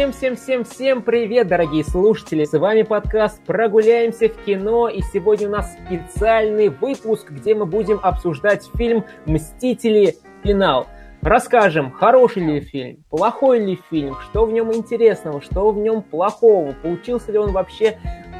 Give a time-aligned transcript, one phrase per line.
[0.00, 2.46] Всем-всем-всем-всем привет, дорогие слушатели!
[2.46, 8.00] С вами подкаст «Прогуляемся в кино» и сегодня у нас специальный выпуск, где мы будем
[8.02, 10.16] обсуждать фильм «Мстители.
[10.42, 10.86] Финал».
[11.20, 16.74] Расскажем, хороший ли фильм, плохой ли фильм, что в нем интересного, что в нем плохого,
[16.82, 17.98] получился ли он вообще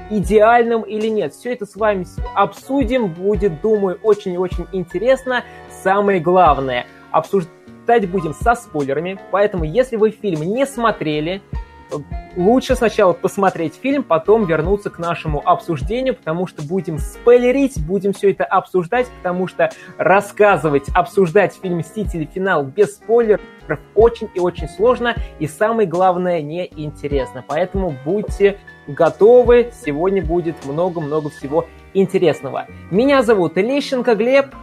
[0.09, 1.35] идеальным или нет.
[1.35, 5.45] Все это с вами обсудим, будет, думаю, очень-очень интересно.
[5.83, 11.43] Самое главное, обсуждать читать будем со спойлерами, поэтому если вы фильм не смотрели,
[12.37, 18.31] лучше сначала посмотреть фильм, потом вернуться к нашему обсуждению, потому что будем спойлерить, будем все
[18.31, 22.29] это обсуждать, потому что рассказывать, обсуждать фильм «Мстители.
[22.33, 23.41] Финал» без спойлеров
[23.95, 27.45] очень и очень сложно, и самое главное, неинтересно.
[27.47, 32.67] Поэтому будьте готовы, сегодня будет много-много всего интересного.
[32.91, 34.55] Меня зовут Лещенко Глеб.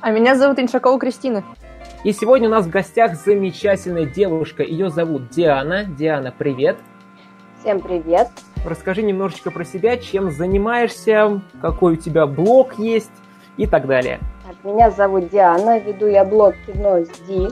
[0.00, 1.42] А меня зовут Иншакова Кристина.
[2.02, 4.62] И сегодня у нас в гостях замечательная девушка.
[4.62, 5.84] Ее зовут Диана.
[5.84, 6.78] Диана, привет.
[7.60, 8.28] Всем привет.
[8.64, 13.12] Расскажи немножечко про себя, чем занимаешься, какой у тебя блог есть
[13.58, 14.18] и так далее.
[14.64, 17.48] Меня зовут Диана, веду я блог «Кино с Ди».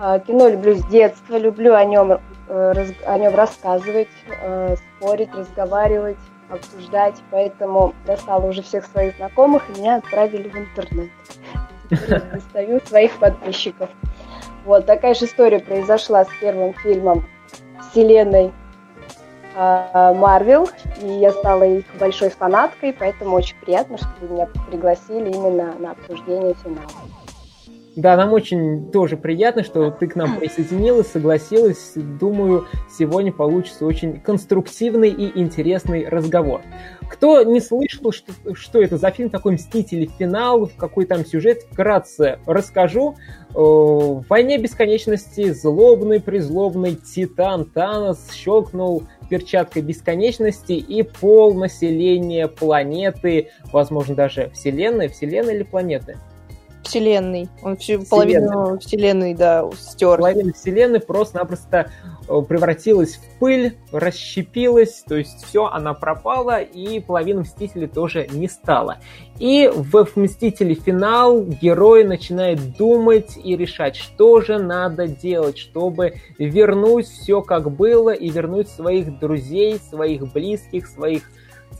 [0.00, 4.08] А, кино люблю с детства, люблю о нем, э, о нем рассказывать,
[4.42, 11.10] э, спорить, разговаривать, обсуждать, поэтому достала уже всех своих знакомых и меня отправили в интернет
[12.32, 13.90] достаю своих подписчиков.
[14.64, 17.26] Вот такая же история произошла с первым фильмом
[17.90, 18.52] вселенной
[19.56, 20.68] а, Марвел,
[21.00, 25.92] и я стала их большой фанаткой, поэтому очень приятно, что вы меня пригласили именно на
[25.92, 26.88] обсуждение финала.
[27.96, 31.94] Да, нам очень тоже приятно, что ты к нам присоединилась, согласилась.
[31.96, 32.66] Думаю,
[32.96, 36.60] сегодня получится очень конструктивный и интересный разговор.
[37.10, 40.08] Кто не слышал, что, что это за фильм такой «Мстители.
[40.18, 43.16] Финал», какой там сюжет, вкратце расскажу.
[43.52, 54.14] В «Войне бесконечности» злобный, призлобный Титан Танос щелкнул перчаткой бесконечности и пол населения планеты, возможно,
[54.14, 56.16] даже Вселенной, Вселенной или планеты–
[56.90, 57.48] вселенной.
[57.62, 60.18] Он всю половину вселенной, да, стер.
[60.18, 61.90] Половина вселенной просто-напросто
[62.28, 68.48] э, превратилась в пыль, расщепилась, то есть все, она пропала, и половина Мстителей тоже не
[68.48, 68.98] стала.
[69.38, 77.06] И в Мстители финал герой начинает думать и решать, что же надо делать, чтобы вернуть
[77.06, 81.22] все как было и вернуть своих друзей, своих близких, своих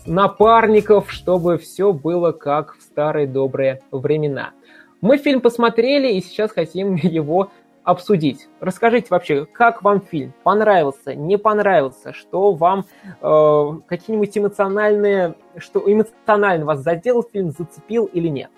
[0.06, 4.52] напарников, чтобы все было как в старые добрые времена.
[5.00, 7.50] Мы фильм посмотрели и сейчас хотим его
[7.82, 8.48] обсудить.
[8.60, 10.34] Расскажите вообще, как вам фильм?
[10.42, 12.12] Понравился, не понравился?
[12.12, 12.84] Что вам
[13.20, 18.50] э, какие-нибудь эмоциональные, что эмоционально вас задел фильм, зацепил или нет?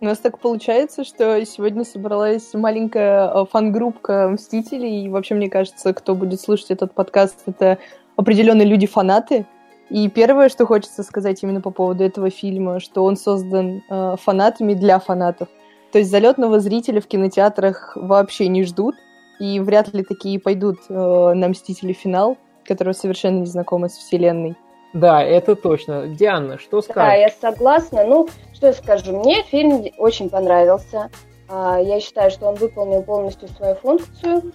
[0.00, 5.92] У нас так получается, что сегодня собралась маленькая э, фан-группка Мстителей, и вообще, мне кажется,
[5.92, 7.78] кто будет слушать этот подкаст, это
[8.16, 9.46] определенные люди-фанаты,
[9.88, 14.74] и первое, что хочется сказать именно по поводу этого фильма, что он создан э, фанатами
[14.74, 15.48] для фанатов.
[15.92, 18.96] То есть залетного зрителя в кинотеатрах вообще не ждут,
[19.38, 21.92] и вряд ли такие пойдут э, на «Мстители.
[21.92, 24.56] Финал», которые совершенно не знакомы с вселенной.
[24.92, 26.08] Да, это точно.
[26.08, 27.10] Диана, что скажешь?
[27.10, 28.04] Да, я согласна.
[28.04, 29.18] Ну, что я скажу?
[29.18, 31.10] Мне фильм очень понравился.
[31.48, 34.52] А, я считаю, что он выполнил полностью свою функцию.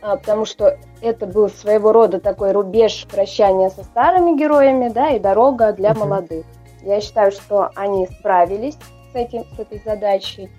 [0.00, 5.18] А, потому что это был своего рода такой рубеж прощания со старыми героями, да, и
[5.18, 5.98] дорога для uh-huh.
[5.98, 6.46] молодых.
[6.82, 8.78] Я считаю, что они справились
[9.12, 10.50] с этим, с этой задачей.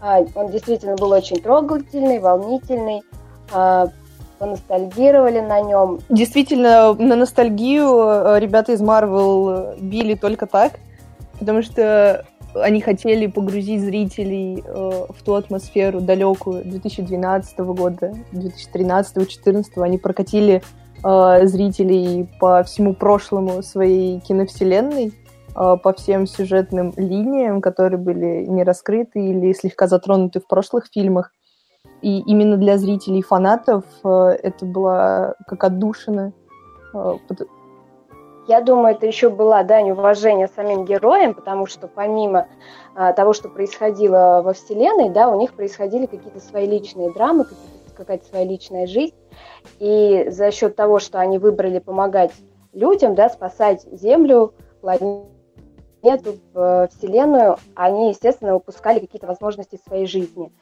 [0.00, 3.02] А, он действительно был очень трогательный, волнительный.
[3.52, 3.88] А,
[4.38, 6.00] поностальгировали на нем.
[6.08, 10.72] Действительно, на ностальгию э, ребята из Marvel били только так,
[11.38, 19.82] потому что они хотели погрузить зрителей э, в ту атмосферу далекую 2012 года, 2013-2014.
[19.82, 20.62] Они прокатили
[21.02, 25.12] э, зрителей по всему прошлому своей киновселенной,
[25.56, 31.32] э, по всем сюжетным линиям, которые были не раскрыты или слегка затронуты в прошлых фильмах.
[32.02, 36.32] И именно для зрителей фанатов э, это было как отдушина,
[36.92, 37.14] э,
[38.46, 42.48] я думаю, это еще была дань уважения самим героям, потому что помимо
[42.94, 47.46] а, того, что происходило во Вселенной, да, у них происходили какие-то свои личные драмы,
[47.96, 49.14] какая-то своя личная жизнь.
[49.78, 52.32] И за счет того, что они выбрали помогать
[52.72, 60.52] людям, да, спасать Землю, планету, Вселенную, они, естественно, упускали какие-то возможности своей жизни.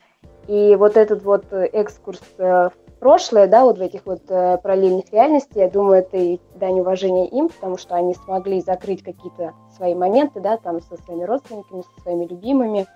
[0.47, 5.13] И вот этот вот экскурс э, в прошлое, да, вот в этих вот э, параллельных
[5.13, 9.97] реальностей, я думаю, это и дань уважения им, потому что они смогли закрыть какие-то свои
[9.97, 12.87] моменты, да, там со своими родственниками, со своими любимыми,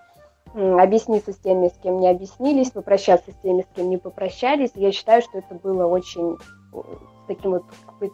[0.55, 4.70] объясниться с теми, с кем не объяснились, попрощаться с теми, с кем не попрощались.
[4.76, 6.37] Я считаю, что это было очень,
[6.73, 7.64] с таким вот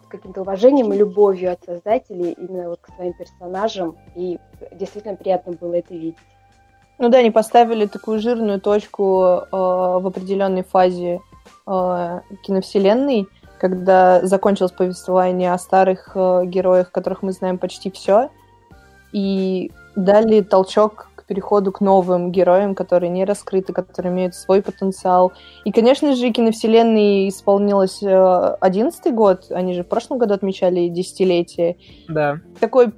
[0.09, 4.39] каким-то уважением и любовью от создателей именно вот к своим персонажам, и
[4.71, 6.17] действительно приятно было это видеть.
[6.97, 11.21] Ну да, они поставили такую жирную точку э, в определенной фазе
[11.67, 13.27] э, киновселенной,
[13.59, 18.29] когда закончилось повествование о старых э, героях, которых мы знаем почти все,
[19.11, 25.31] и дали толчок к переходу к новым героям, которые не раскрыты, которые имеют свой потенциал.
[25.63, 31.77] И, конечно же, киновселенной исполнилось э, одиннадцатый год, они же в прошлом году отмечали десятилетие.
[32.09, 32.39] Да.
[32.59, 32.93] Такой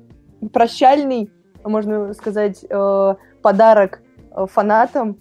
[0.52, 1.30] прощальный,
[1.64, 4.02] можно сказать, э, подарок
[4.32, 5.18] э, фанатам,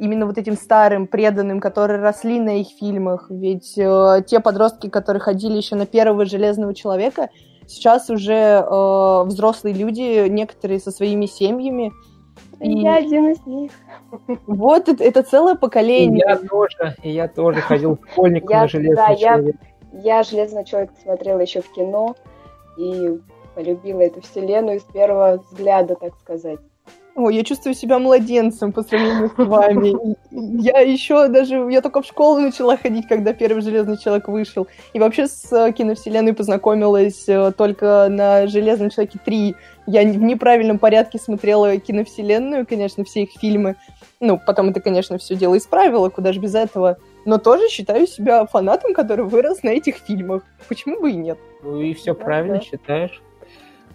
[0.00, 3.26] именно вот этим старым, преданным, которые росли на их фильмах.
[3.30, 7.30] Ведь э, те подростки, которые ходили еще на первого Железного Человека,
[7.66, 11.92] сейчас уже э, взрослые люди, некоторые со своими семьями,
[12.60, 12.70] и...
[12.80, 13.70] Я один из них.
[14.46, 16.24] Вот это, это целое поколение.
[16.24, 19.56] И я тоже, и я тоже ходил школьником я, на железный да, человек.
[19.92, 22.16] Я, я железный человек смотрела еще в кино
[22.76, 23.18] и
[23.54, 26.58] полюбила эту вселенную с первого взгляда, так сказать.
[27.18, 30.16] Ой, я чувствую себя младенцем по сравнению с вами.
[30.62, 34.68] Я еще даже, я только в школу начала ходить, когда первый Железный Человек вышел.
[34.92, 39.56] И вообще с э, киновселенной познакомилась э, только на Железном Человеке 3.
[39.86, 43.74] Я в неправильном порядке смотрела киновселенную, конечно, все их фильмы.
[44.20, 46.98] Ну, потом это, конечно, все дело исправила, куда же без этого.
[47.24, 50.44] Но тоже считаю себя фанатом, который вырос на этих фильмах.
[50.68, 51.38] Почему бы и нет?
[51.64, 52.60] Ну и все да, правильно да.
[52.60, 53.20] считаешь.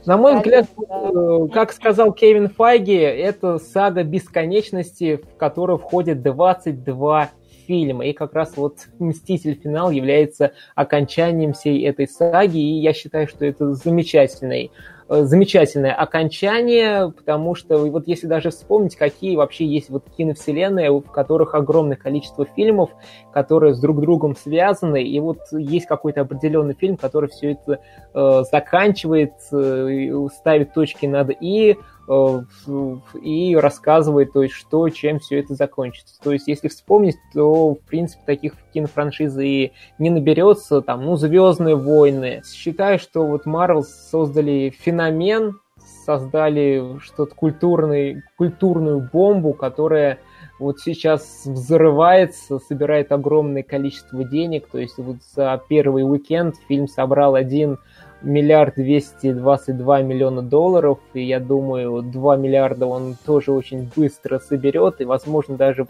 [0.06, 7.30] На мой взгляд, э, как сказал Кевин Файги, это сага бесконечности, в которую входит 22
[7.66, 8.06] фильма.
[8.06, 9.58] И как раз вот «Мститель.
[9.62, 14.72] Финал» является окончанием всей этой саги, и я считаю, что это замечательный
[15.21, 21.56] замечательное окончание, потому что вот если даже вспомнить, какие вообще есть вот киновселенные, в которых
[21.56, 22.89] огромное количество фильмов,
[23.31, 27.80] которые с друг другом связаны, и вот есть какой-то определенный фильм, который все это
[28.13, 35.40] э, заканчивает, э, ставит точки над «и», Э, и рассказывает, то есть, что, чем все
[35.40, 36.20] это закончится.
[36.22, 41.76] То есть, если вспомнить, то, в принципе, таких кинофраншиз и не наберется, там, ну, «Звездные
[41.76, 42.42] войны».
[42.46, 45.60] Считаю, что вот Marvel создали феномен,
[46.06, 50.20] создали что-то культурный, культурную бомбу, которая
[50.60, 57.36] вот сейчас взрывается, собирает огромное количество денег, то есть вот за первый уикенд фильм собрал
[57.36, 57.80] один
[58.24, 64.40] миллиард двести двадцать два миллиона долларов, и я думаю, 2 миллиарда он тоже очень быстро
[64.40, 65.88] соберет, и, возможно, даже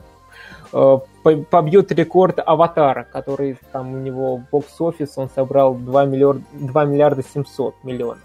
[0.73, 0.97] э,
[1.49, 7.75] побьет рекорд Аватара, который там у него бокс-офис, он собрал 2 миллиарда, 2 миллиарда 700
[7.83, 8.19] миллионов.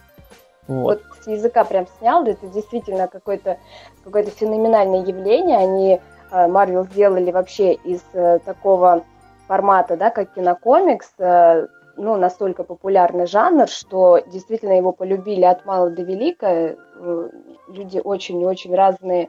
[0.67, 0.83] Вот.
[0.83, 3.59] вот с языка прям снял, это действительно какое-то
[4.05, 5.57] какое феноменальное явление.
[5.57, 6.01] Они,
[6.31, 9.03] Марвел, сделали вообще из э, такого
[9.47, 11.67] формата, да, как кинокомикс, э,
[11.99, 16.47] ну, настолько популярный жанр, что действительно его полюбили от мала до велика.
[16.47, 17.29] Э,
[17.69, 19.29] люди очень и очень разные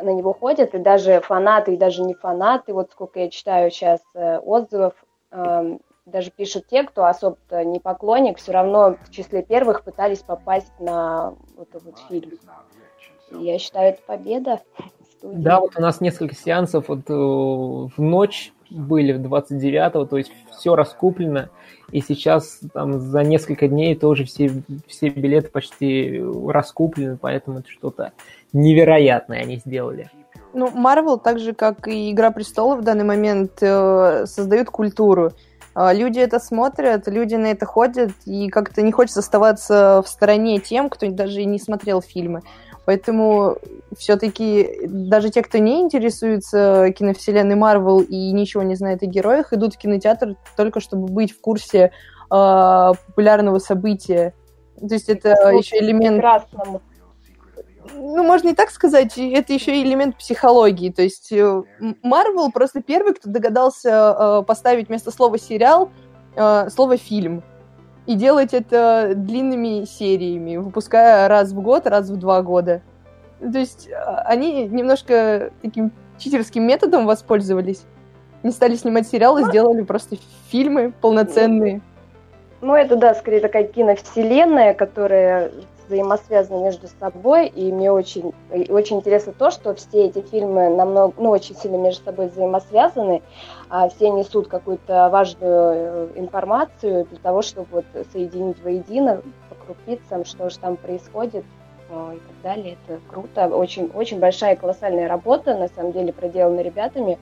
[0.00, 4.00] на него ходят, и даже фанаты, и даже не фанаты, вот сколько я читаю сейчас
[4.14, 4.94] э, отзывов,
[5.30, 10.72] эм, даже пишут те, кто особо не поклонник, все равно в числе первых пытались попасть
[10.80, 12.32] на вот этот фильм.
[13.32, 14.60] Я считаю, это победа.
[15.22, 20.74] Да, вот у нас несколько сеансов вот э, в ночь были 29-го, то есть все
[20.74, 21.48] раскуплено,
[21.92, 24.50] и сейчас там за несколько дней тоже все,
[24.88, 28.12] все билеты почти раскуплены, поэтому это что-то
[28.52, 30.10] невероятное они сделали.
[30.54, 35.32] Ну, Marvel, так же, как и Игра престолов в данный момент, э, создают культуру.
[35.74, 40.58] Э, люди это смотрят, люди на это ходят, и как-то не хочется оставаться в стороне
[40.58, 42.42] тем, кто даже не смотрел фильмы.
[42.84, 43.58] Поэтому
[43.96, 49.74] все-таки даже те, кто не интересуется киновселенной Марвел и ничего не знает о героях, идут
[49.74, 51.90] в кинотеатр только чтобы быть в курсе э,
[52.28, 54.34] популярного события.
[54.80, 56.16] То есть это Слушай, еще элемент...
[56.16, 56.82] Прекрасному.
[57.94, 60.90] Ну, можно и так сказать, это еще элемент психологии.
[60.90, 61.32] То есть
[62.02, 65.90] Марвел просто первый, кто догадался э, поставить вместо слова сериал
[66.34, 67.44] э, слово фильм
[68.06, 72.82] и делать это длинными сериями, выпуская раз в год, раз в два года.
[73.40, 77.82] То есть а, они немножко таким читерским методом воспользовались.
[78.42, 80.16] Не стали снимать сериалы, сделали просто
[80.50, 81.80] фильмы полноценные.
[82.60, 85.50] Ну, это, да, скорее такая киновселенная, которая
[85.86, 91.30] взаимосвязаны между собой, и мне очень, очень интересно то, что все эти фильмы намного, ну,
[91.30, 93.22] очень сильно между собой взаимосвязаны,
[93.88, 100.50] все несут какую-то важную э, информацию для того, чтобы вот соединить воедино по крупицам, что
[100.50, 101.44] же там происходит
[101.88, 102.76] э, и так далее.
[102.86, 107.18] Это круто, очень, очень большая колоссальная работа, на самом деле, проделана ребятами,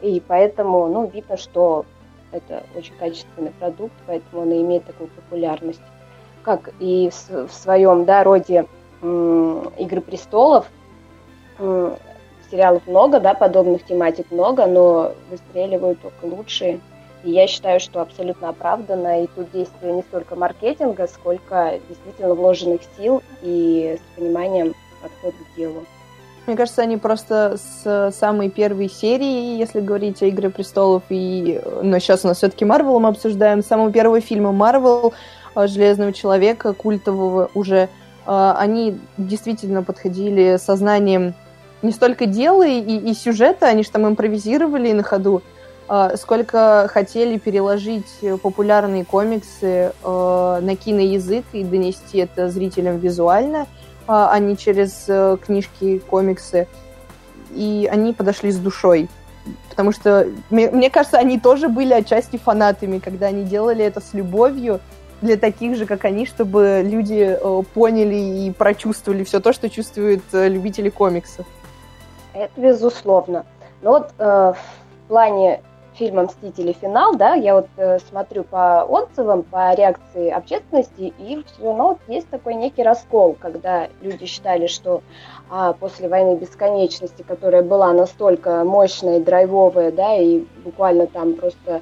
[0.00, 1.84] и поэтому, ну, видно, что
[2.32, 5.80] Это очень качественный продукт, поэтому он и имеет такую популярность.
[6.42, 8.66] Как и в своем да, роде
[9.02, 10.66] «Игры престолов»,
[12.50, 16.80] сериалов много, да, подобных тематик много, но выстреливают только лучшие.
[17.24, 19.24] И я считаю, что абсолютно оправданно.
[19.24, 25.56] И тут действие не столько маркетинга, сколько действительно вложенных сил и с пониманием подхода к
[25.56, 25.84] делу.
[26.46, 31.60] Мне кажется, они просто с самой первой серии, если говорить о «Игре престолов», и...
[31.82, 35.12] но сейчас у нас все-таки Марвел мы обсуждаем, с самого первого фильма Марвел,
[35.56, 37.88] э, «Железного человека», культового уже,
[38.26, 41.34] э, они действительно подходили сознанием
[41.86, 45.42] не столько дела и, и сюжета, они же там импровизировали на ходу,
[45.88, 53.66] э, сколько хотели переложить популярные комиксы на киноязык и донести это зрителям визуально–
[54.06, 56.68] а не через э, книжки, комиксы.
[57.52, 59.08] И они подошли с душой.
[59.68, 64.14] Потому что, мне, мне кажется, они тоже были отчасти фанатами, когда они делали это с
[64.14, 64.80] любовью
[65.22, 70.22] для таких же, как они, чтобы люди э, поняли и прочувствовали все то, что чувствуют
[70.32, 71.46] э, любители комиксов.
[72.36, 73.46] Это безусловно.
[73.80, 75.62] Но вот э, в плане
[75.94, 76.72] фильма «Мстители.
[76.72, 81.98] Финал», да, я вот э, смотрю по отзывам, по реакции общественности, и все равно вот
[82.08, 85.02] есть такой некий раскол, когда люди считали, что
[85.48, 91.80] а, после «Войны бесконечности», которая была настолько мощная, драйвовая, да, и буквально там просто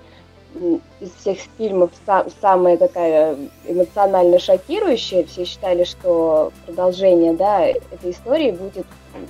[1.01, 8.53] из всех фильмов сам, самая такая эмоционально шокирующая, все считали, что продолжение, да, этой истории
[8.53, 8.87] будет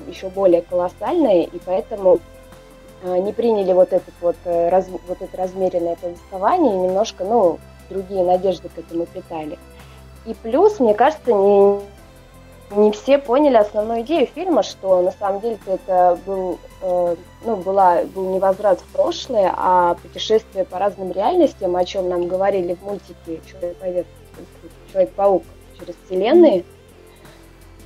[0.07, 2.21] еще более колоссальное, и поэтому
[3.05, 7.59] Э, не приняли вот, этот вот, э, раз, вот это размеренное повествование и немножко, ну,
[7.91, 9.59] другие надежды к этому питали.
[10.25, 11.81] И плюс, мне кажется, не,
[12.71, 18.05] не все поняли основную идею фильма, что на самом деле это был, э, ну, была,
[18.05, 22.83] был не возврат в прошлое, а путешествие по разным реальностям, о чем нам говорили в
[22.83, 25.43] мультике Человек-паук Человек
[25.79, 26.65] через вселенные.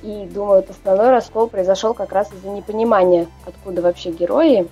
[0.01, 4.67] И думаю, вот основной раскол произошел как раз из-за непонимания, откуда вообще герои,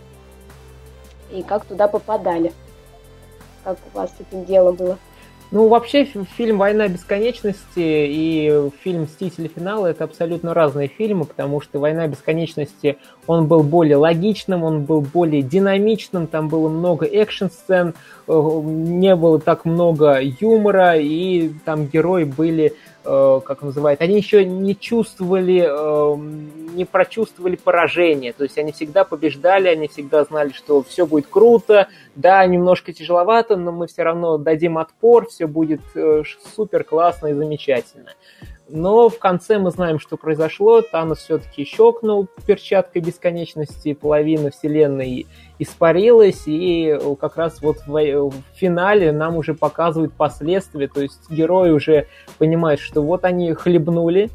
[1.32, 2.54] и как туда попадали.
[3.64, 4.98] Как у вас с этим делом было?
[5.50, 9.48] Ну, вообще, фильм «Война бесконечности» и фильм «Мстители.
[9.48, 15.00] Финала»— это абсолютно разные фильмы, потому что «Война бесконечности» он был более логичным, он был
[15.00, 17.94] более динамичным, там было много экшн-сцен,
[18.28, 22.74] э, не было так много юмора, и там герои были
[23.46, 29.68] как называют, они еще не чувствовали, эм, не прочувствовали поражение, то есть они всегда побеждали,
[29.68, 34.78] они всегда знали, что все будет круто, да, немножко тяжеловато, но мы все равно дадим
[34.78, 36.24] отпор, все будет э,
[36.56, 38.12] супер классно и замечательно.
[38.70, 40.82] Но в конце мы знаем, что произошло.
[40.82, 45.26] Танос все-таки щелкнул перчаткой бесконечности, половина вселенной
[45.58, 52.08] испарилась, и как раз вот в, финале нам уже показывают последствия, то есть герои уже
[52.38, 54.30] понимают, что вот они хлебнули,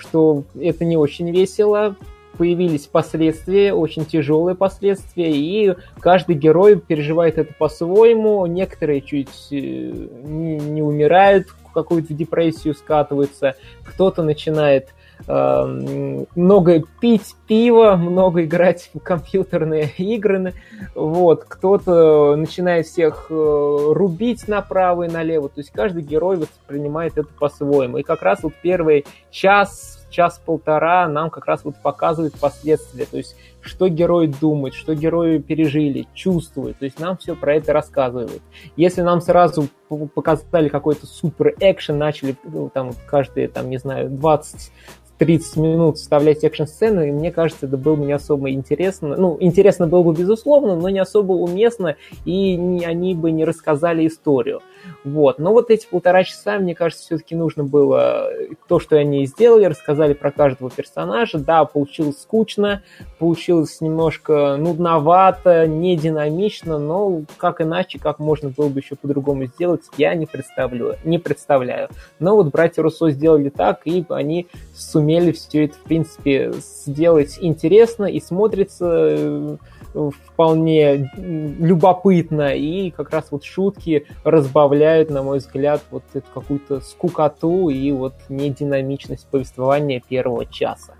[0.00, 1.96] что это не очень весело,
[2.36, 8.46] появились последствия, очень тяжелые последствия, и каждый герой переживает это по-своему.
[8.46, 14.88] Некоторые чуть э, не, не умирают, какую-то депрессию скатываются, кто-то начинает
[15.26, 20.54] много пить пиво, много играть в компьютерные игры,
[20.94, 27.28] вот, кто-то начинает всех э, рубить направо и налево, то есть каждый герой воспринимает это
[27.38, 27.98] по-своему.
[27.98, 33.36] И как раз вот первый час час-полтора нам как раз вот показывает последствия, то есть
[33.60, 38.42] что герой думает, что герои пережили, чувствуют, то есть нам все про это рассказывают.
[38.76, 39.68] Если нам сразу
[40.14, 44.72] показали какой-то супер экшен, начали ну, там каждые, там, не знаю, 20
[45.20, 49.16] 30 минут вставлять экшн-сцены, и мне кажется, это было бы не особо интересно.
[49.18, 54.06] Ну, интересно было бы, безусловно, но не особо уместно, и не, они бы не рассказали
[54.06, 54.62] историю.
[55.04, 55.38] Вот.
[55.38, 58.30] Но вот эти полтора часа, мне кажется, все-таки нужно было
[58.66, 61.38] то, что они сделали, рассказали про каждого персонажа.
[61.38, 62.82] Да, получилось скучно,
[63.18, 69.82] получилось немножко нудновато, не динамично, но как иначе, как можно было бы еще по-другому сделать,
[69.98, 70.96] я не представляю.
[71.04, 71.90] Не представляю.
[72.20, 78.04] Но вот братья Руссо сделали так, и они сумели все это, в принципе, сделать интересно
[78.04, 79.56] и смотрится э,
[79.94, 87.68] вполне любопытно, и как раз вот шутки разбавляют, на мой взгляд, вот эту какую-то скукоту
[87.68, 90.94] и вот нединамичность повествования первого часа.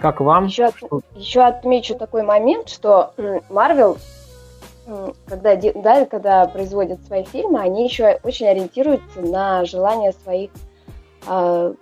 [0.00, 0.46] Как вам?
[0.46, 0.74] Еще, от,
[1.14, 3.12] еще отмечу такой момент, что
[3.50, 3.98] Марвел,
[5.26, 10.50] когда, да, когда производят свои фильмы, они еще очень ориентируются на желания своих
[11.28, 11.74] э,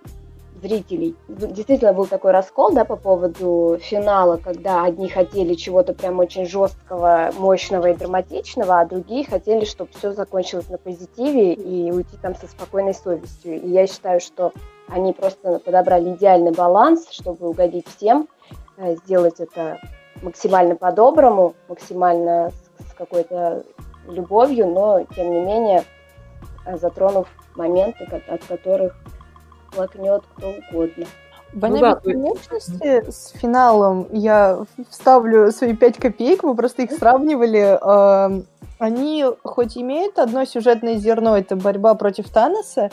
[0.63, 1.17] зрителей.
[1.29, 7.31] Действительно был такой раскол, да, по поводу финала, когда одни хотели чего-то прям очень жесткого,
[7.39, 12.47] мощного и драматичного, а другие хотели, чтобы все закончилось на позитиве и уйти там со
[12.47, 13.61] спокойной совестью.
[13.61, 14.53] И я считаю, что
[14.89, 18.29] они просто подобрали идеальный баланс, чтобы угодить всем,
[18.77, 19.79] э, сделать это
[20.23, 23.65] максимально по-доброму, максимально с какой-то
[24.07, 25.85] любовью, но тем не менее
[26.77, 28.97] затронув моменты, от которых
[29.73, 31.07] плакнет кто угодно.
[31.53, 32.37] Война ну,
[32.79, 37.77] да, с финалом я вставлю свои пять копеек, вы просто их сравнивали.
[37.83, 38.47] Эм,
[38.79, 42.91] они хоть имеют одно сюжетное зерно, это борьба против Таноса,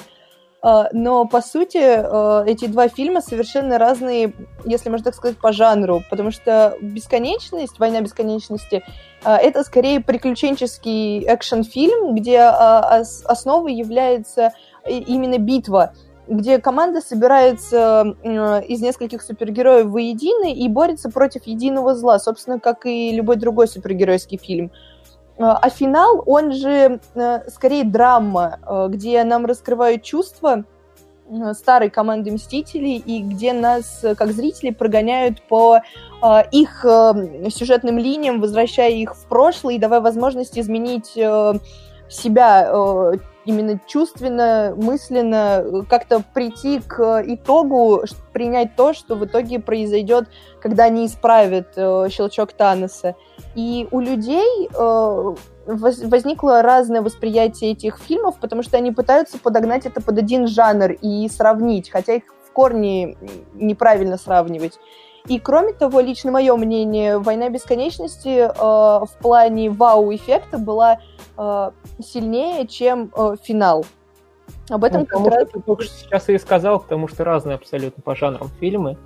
[0.63, 4.33] э, но по сути э, эти два фильма совершенно разные,
[4.65, 8.83] если можно так сказать, по жанру, потому что бесконечность, война бесконечности,
[9.23, 14.51] э, это скорее приключенческий экшен-фильм, где основой является
[14.85, 15.93] именно битва
[16.27, 23.11] где команда собирается из нескольких супергероев воедино и борется против единого зла, собственно, как и
[23.13, 24.71] любой другой супергеройский фильм.
[25.39, 30.63] А, а финал, он же э, скорее драма, э, где нам раскрывают чувства
[31.29, 35.81] э, старой команды Мстителей и где нас, как зрителей, прогоняют по
[36.51, 36.83] их
[37.51, 41.09] сюжетным линиям, возвращая их в прошлое и давая возможность изменить
[42.09, 43.11] себя
[43.47, 50.27] именно чувственно, мысленно э, как-то прийти к итогу, принять то, что в итоге произойдет,
[50.61, 53.15] когда они исправят э, щелчок Таноса.
[53.55, 55.35] И у людей э,
[55.65, 61.29] возникло разное восприятие этих фильмов, потому что они пытаются подогнать это под один жанр и
[61.29, 63.15] сравнить, хотя их в корне
[63.53, 64.77] неправильно сравнивать.
[65.27, 70.99] И кроме того, лично мое мнение, «Война бесконечности» э, в плане вау-эффекта была
[71.37, 73.85] э, сильнее, чем э, финал.
[74.69, 75.49] Об этом ну, как раз...
[75.49, 78.97] Ты только сейчас и сказал, потому что разные абсолютно по жанрам фильмы.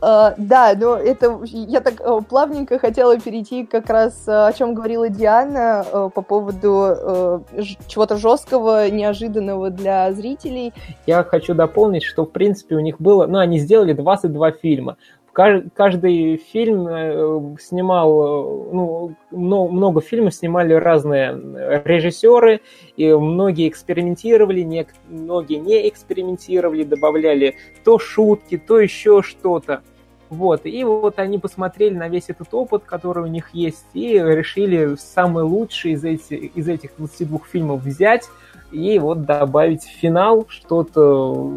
[0.00, 4.72] Uh, да, но это я так uh, плавненько хотела перейти как раз uh, о чем
[4.72, 7.44] говорила Диана uh, по поводу uh,
[7.86, 10.72] чего-то жесткого, неожиданного для зрителей.
[11.06, 14.96] Я хочу дополнить, что в принципе у них было, ну они сделали 22 фильма
[15.32, 22.60] каждый фильм э, снимал, э, ну, много фильмов снимали разные режиссеры,
[22.96, 29.82] и многие экспериментировали, не, многие не экспериментировали, добавляли то шутки, то еще что-то.
[30.30, 34.94] Вот, и вот они посмотрели на весь этот опыт, который у них есть, и решили
[34.96, 38.28] самый лучший из, эти, из этих 22 фильмов взять
[38.70, 41.52] и вот добавить в финал что-то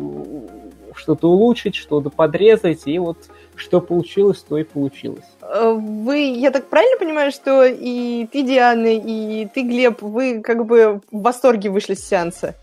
[0.96, 3.18] что-то улучшить, что-то подрезать, и вот
[3.56, 5.26] что получилось, то и получилось.
[5.42, 10.66] Э, вы, я так правильно понимаю, что и ты, Диана, и ты, Глеб, вы как
[10.66, 12.56] бы в восторге вышли с сеанса?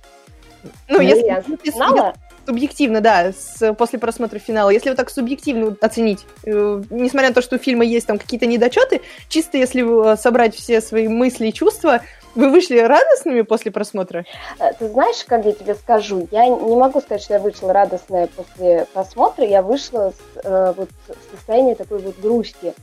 [0.89, 1.27] Ну, ну если...
[1.27, 2.15] Я финала?
[2.47, 4.71] Субъективно, да, с, после просмотра финала.
[4.71, 8.47] Если вот так субъективно оценить, э, несмотря на то, что у фильма есть там какие-то
[8.47, 12.01] недочеты, чисто если э, собрать все свои мысли и чувства,
[12.35, 14.25] вы вышли радостными после просмотра?
[14.59, 18.29] Э, ты знаешь, как я тебе скажу, я не могу сказать, что я вышла радостная
[18.29, 22.75] после просмотра, я вышла с, э, вот, в состоянии такой вот грусти.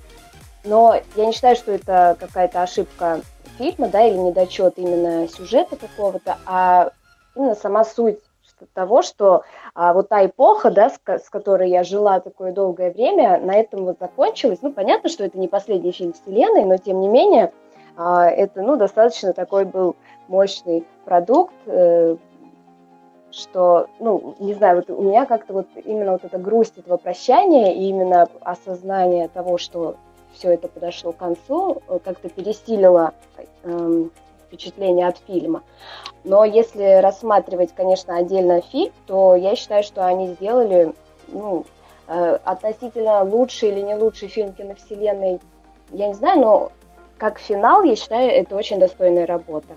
[0.64, 3.22] Но я не считаю, что это какая-то ошибка
[3.58, 6.92] фильма, да, или недочет именно сюжета какого-то, а
[7.36, 8.20] именно сама суть
[8.74, 9.44] того, что
[9.76, 13.86] а, вот та эпоха, да, с, с которой я жила такое долгое время, на этом
[13.86, 14.60] вот закончилась.
[14.62, 17.54] Ну, понятно, что это не последний фильм Вселенной, но тем не менее
[17.98, 19.96] это, ну, достаточно такой был
[20.28, 22.16] мощный продукт, э,
[23.32, 27.74] что, ну, не знаю, вот у меня как-то вот именно вот эта грусть этого прощания
[27.74, 29.96] и именно осознание того, что
[30.34, 33.14] все это подошло к концу, э, как-то пересилило
[33.64, 34.06] э,
[34.48, 35.64] впечатление от фильма.
[36.24, 40.94] Но если рассматривать, конечно, отдельно фильм, то я считаю, что они сделали,
[41.28, 41.66] ну,
[42.08, 45.40] э, относительно лучший или не лучший фильм киновселенной,
[45.92, 46.72] я не знаю, но
[47.18, 49.76] как финал, я считаю, это очень достойная работа.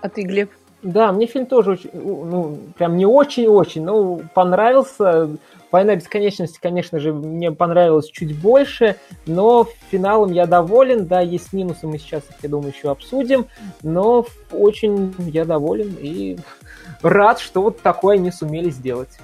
[0.00, 0.50] А ты, Глеб?
[0.82, 5.30] Да, мне фильм тоже очень, ну, прям не очень-очень, но понравился.
[5.72, 8.94] «Война бесконечности», конечно же, мне понравилось чуть больше,
[9.26, 11.06] но финалом я доволен.
[11.06, 13.46] Да, есть минусы, мы сейчас их, я думаю, еще обсудим,
[13.82, 16.36] но очень я доволен и
[17.02, 19.18] рад, что вот такое они сумели сделать.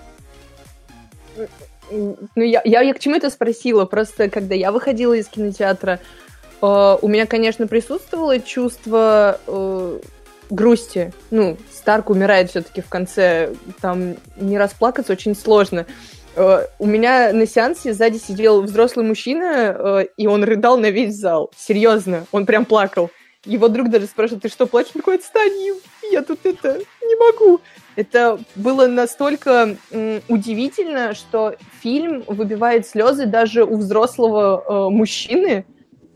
[1.90, 3.84] Ну, я, я, я к чему это спросила?
[3.84, 6.00] Просто когда я выходила из кинотеатра,
[6.60, 10.04] у меня, конечно, присутствовало чувство uh,
[10.50, 11.12] грусти.
[11.30, 13.54] Ну, Старк умирает все-таки в конце.
[13.80, 15.86] Там не расплакаться очень сложно.
[16.36, 21.50] Uh, у меня на сеансе сзади сидел взрослый мужчина, и он рыдал на весь зал.
[21.56, 23.10] Серьезно, он прям плакал.
[23.46, 24.92] Его друг даже спрашивает, ты что, плачешь?
[24.94, 25.52] Он такой, отстань,
[26.12, 27.60] я тут это не могу.
[27.96, 29.76] Это было настолько
[30.28, 35.64] удивительно, что фильм выбивает слезы даже у взрослого э, мужчины,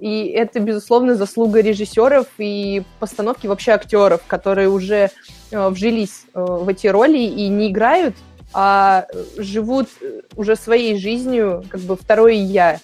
[0.00, 5.10] и это, безусловно, заслуга режиссеров и постановки вообще актеров, которые уже
[5.50, 8.16] э, вжились э, в эти роли и не играют,
[8.52, 9.88] а живут
[10.36, 12.80] уже своей жизнью, как бы второе я.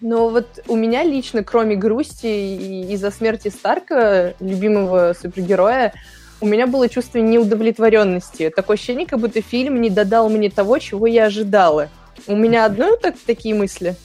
[0.00, 5.94] Но вот у меня лично, кроме грусти из-за смерти Старка, любимого супергероя,
[6.40, 8.52] у меня было чувство неудовлетворенности.
[8.54, 11.88] Такое ощущение, как будто фильм не додал мне того, чего я ожидала.
[12.26, 13.96] У меня одно так, такие мысли.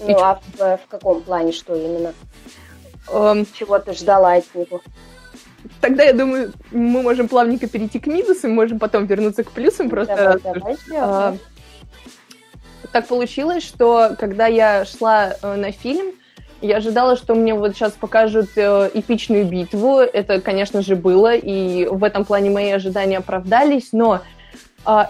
[0.00, 2.12] Ну, И а в, в каком плане, что именно?
[3.08, 4.80] Um, чего ты ждала от него?
[5.80, 9.88] Тогда, я думаю, мы можем плавненько перейти к минусам, можем потом вернуться к плюсам.
[9.88, 11.36] Просто давай, давай, а,
[12.92, 16.12] так получилось, что когда я шла э, на фильм,
[16.60, 19.98] я ожидала, что мне вот сейчас покажут э, эпичную битву.
[19.98, 24.20] Это, конечно же, было, и в этом плане мои ожидания оправдались, но э,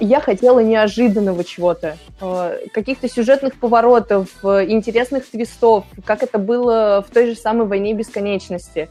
[0.01, 7.13] я хотела неожиданного чего-то, э, каких-то сюжетных поворотов, э, интересных твистов, как это было в
[7.13, 8.89] той же самой «Войне бесконечности».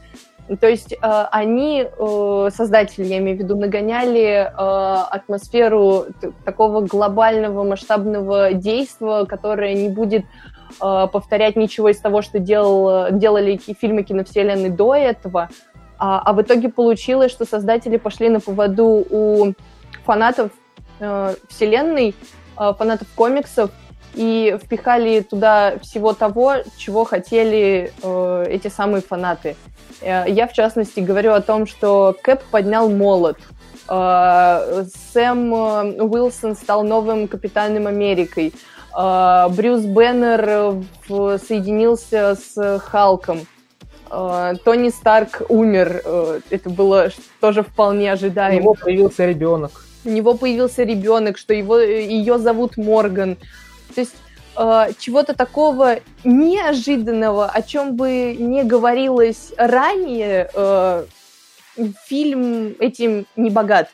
[0.60, 6.06] То есть э, они, э, создатели, я имею в виду, нагоняли атмосферу
[6.44, 10.24] такого глобального масштабного действия, которое не будет
[10.78, 15.48] повторять ничего из того, что делал, делали фильмы киновселенной до этого.
[15.98, 19.52] А, а в итоге получилось, что создатели пошли на поводу у
[20.04, 20.50] фанатов
[21.00, 22.14] э, вселенной,
[22.58, 23.70] э, фанатов комиксов,
[24.14, 29.56] и впихали туда всего того, чего хотели э, эти самые фанаты.
[30.00, 33.38] Э, я, в частности, говорю о том, что Кэп поднял молот,
[33.88, 38.52] э, Сэм Уилсон стал новым капитаном Америкой,
[38.96, 40.44] а, Брюс Беннер
[41.08, 43.40] э, соединился с Халком.
[44.08, 46.02] Тони Старк умер.
[46.04, 47.08] Э, это было
[47.40, 48.56] тоже вполне ожидаемо.
[48.56, 49.84] У него появился ребенок.
[50.04, 53.36] У него появился ребенок, что его, ее зовут Морган.
[53.94, 54.14] То есть
[54.56, 60.50] э, чего-то такого неожиданного, о чем бы не говорилось ранее,
[62.06, 63.90] фильм этим не богат.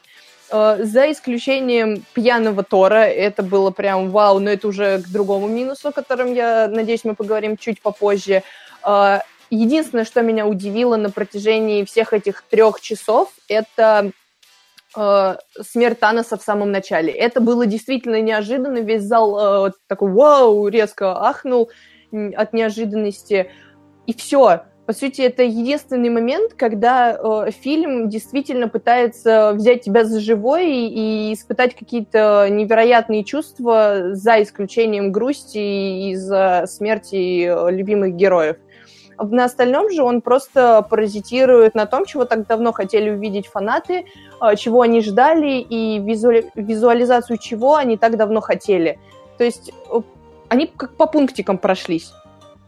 [0.51, 5.89] Э, за исключением пьяного Тора, это было прям вау, но это уже к другому минусу,
[5.89, 8.43] о котором я надеюсь мы поговорим чуть попозже.
[8.85, 9.21] Э,
[9.51, 14.11] единственное, что меня удивило на протяжении всех этих трех часов, это
[14.97, 17.13] э, смерть Таноса в самом начале.
[17.13, 21.71] Это было действительно неожиданно, весь зал такой вау, резко ахнул
[22.13, 23.51] от неожиданности,
[24.07, 30.19] и все по сути, это единственный момент, когда э, фильм действительно пытается взять тебя за
[30.19, 38.57] живой и, и испытать какие-то невероятные чувства за исключением грусти из-за смерти э, любимых героев.
[39.23, 44.07] На остальном же он просто паразитирует на том, чего так давно хотели увидеть фанаты,
[44.41, 46.51] э, чего они ждали и визуали...
[46.55, 48.99] визуализацию чего они так давно хотели.
[49.37, 50.01] То есть э,
[50.49, 52.13] они как по пунктикам прошлись.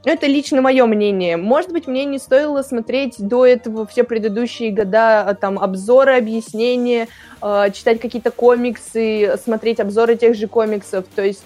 [0.05, 1.37] Это лично мое мнение.
[1.37, 7.09] Может быть, мне не стоило смотреть до этого все предыдущие года а, там обзоры, объяснения,
[7.41, 11.05] э, читать какие-то комиксы, смотреть обзоры тех же комиксов.
[11.15, 11.45] То есть,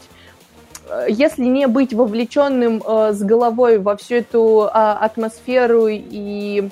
[1.09, 6.69] если не быть вовлеченным э, с головой во всю эту э, атмосферу и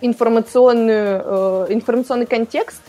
[0.00, 2.82] информационную, э, информационный контекст,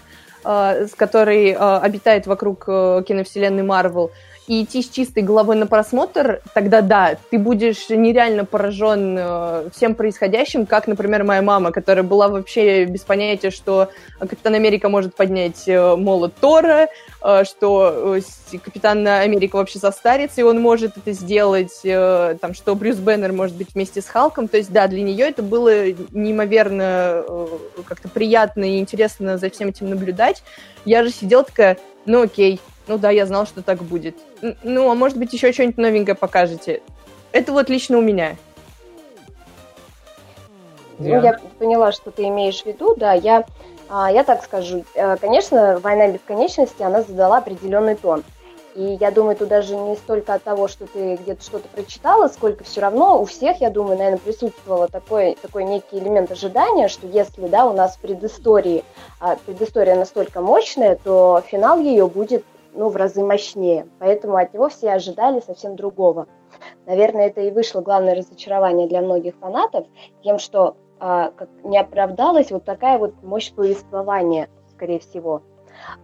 [0.46, 4.12] э, который э, обитает вокруг э, киновселенной Марвел,
[4.48, 9.96] и идти с чистой головой на просмотр, тогда да, ты будешь нереально поражен э, всем
[9.96, 15.68] происходящим, как, например, моя мама, которая была вообще без понятия, что Капитан Америка может поднять
[15.68, 16.90] э, молот Тора,
[17.22, 18.20] э, что
[18.64, 23.74] Капитан Америка вообще состарится, и он может это сделать, там, что Брюс Беннер может быть
[23.74, 24.48] вместе с Халком.
[24.48, 27.24] То есть, да, для нее это было неимоверно
[27.88, 30.44] как-то приятно и интересно за всем этим наблюдать.
[30.86, 34.16] Я же сидела такая, ну окей, ну да, я знал, что так будет.
[34.64, 36.82] Ну, а может быть, еще что-нибудь новенькое покажете.
[37.32, 38.36] Это вот лично у меня.
[41.00, 43.46] Ну, я поняла, что ты имеешь в виду, да, я,
[43.90, 44.86] а, я так скажу.
[44.94, 48.24] Э, конечно, «Война бесконечности», она задала определенный тон.
[48.76, 52.64] И я думаю, тут даже не столько от того, что ты где-то что-то прочитала, сколько
[52.64, 57.48] все равно у всех, я думаю, наверное, присутствовало такой, такой некий элемент ожидания, что если
[57.48, 58.84] да, у нас предыстории,
[59.20, 62.44] а, предыстория настолько мощная, то финал ее будет
[62.74, 63.88] ну, в разы мощнее.
[64.00, 66.28] Поэтому от него все ожидали совсем другого.
[66.86, 69.88] Наверное, это и вышло главное разочарование для многих фанатов,
[70.24, 75.42] тем, что а, как не оправдалась вот такая вот мощь повествования, скорее всего.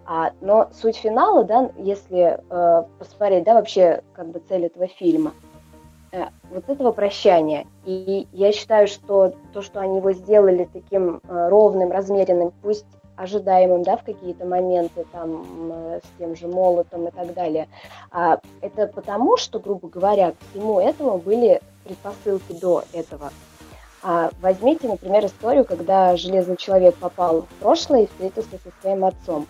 [0.06, 5.34] А, но суть финала, да, если э, посмотреть, да, вообще как бы цель этого фильма,
[6.12, 7.66] э, вот этого прощания.
[7.86, 12.86] И я считаю, что то, что они его сделали таким э, ровным, размеренным, пусть
[13.20, 17.68] ожидаемым, да, в какие-то моменты, там, э, с тем же молотом и так далее.
[18.12, 23.32] А это потому, что, грубо говоря, к всему этому были предпосылки до этого.
[24.02, 29.46] А возьмите, например, историю, когда Железный Человек попал в прошлое и встретился со своим отцом.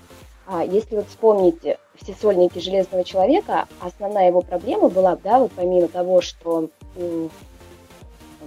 [0.47, 5.87] А если вот вспомните все сольники Железного Человека, основная его проблема была, да, вот помимо
[5.87, 7.29] того, что он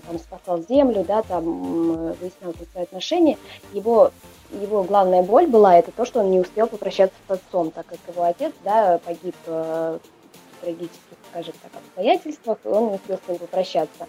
[0.09, 3.39] там спасал землю, да, там выяснял свои отношения,
[3.73, 4.11] его
[4.53, 7.99] его главная боль была это то, что он не успел попрощаться с отцом, так как
[8.09, 13.29] его отец, да, погиб э, в трагических, скажем так, обстоятельствах, и он не успел с
[13.29, 14.07] ним попрощаться.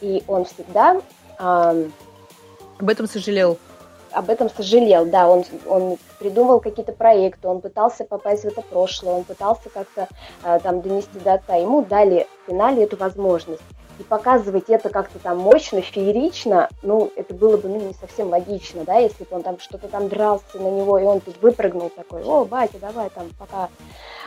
[0.00, 1.00] И он всегда...
[1.38, 1.88] Э,
[2.78, 3.58] об этом сожалел.
[4.12, 9.14] Об этом сожалел, да, он, он придумал какие-то проекты, он пытался попасть в это прошлое,
[9.14, 10.08] он пытался как-то
[10.44, 11.56] э, там донести до отца.
[11.56, 13.62] Ему дали в финале эту возможность
[13.98, 18.84] и показывать это как-то там мощно, феерично, ну, это было бы, ну, не совсем логично,
[18.84, 22.22] да, если бы он там что-то там дрался на него, и он тут выпрыгнул такой,
[22.24, 23.68] о, батя, давай там, пока.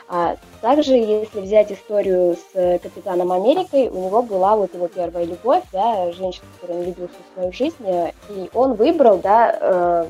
[0.08, 5.24] А также, если взять историю с э, Капитаном Америкой, у него была вот его первая
[5.24, 10.06] любовь, да, женщина, которую он любил всю свою жизнь, и он выбрал, да, э,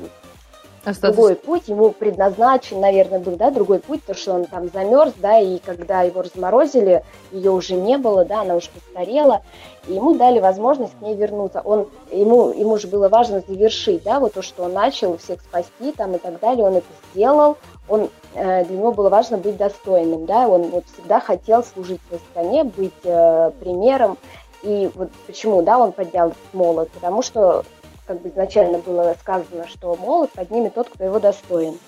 [0.84, 1.12] Остаться...
[1.12, 5.38] другой путь, ему предназначен, наверное, был, да, другой путь, то, что он там замерз, да,
[5.38, 9.42] и когда его разморозили, ее уже не было, да, она уже постарела,
[9.86, 11.60] и ему дали возможность к ней вернуться.
[11.60, 15.92] Он, ему, ему же было важно завершить, да, вот то, что он начал, всех спасти
[15.92, 20.26] там и так далее, он это сделал, он, э, для него было важно быть достойным,
[20.26, 24.18] да, он вот всегда хотел служить своей стране, быть э, примером,
[24.62, 27.64] и вот почему, да, он поднял молот, потому что
[28.06, 31.78] как бы изначально было сказано, что молот поднимет тот, кто его достоин.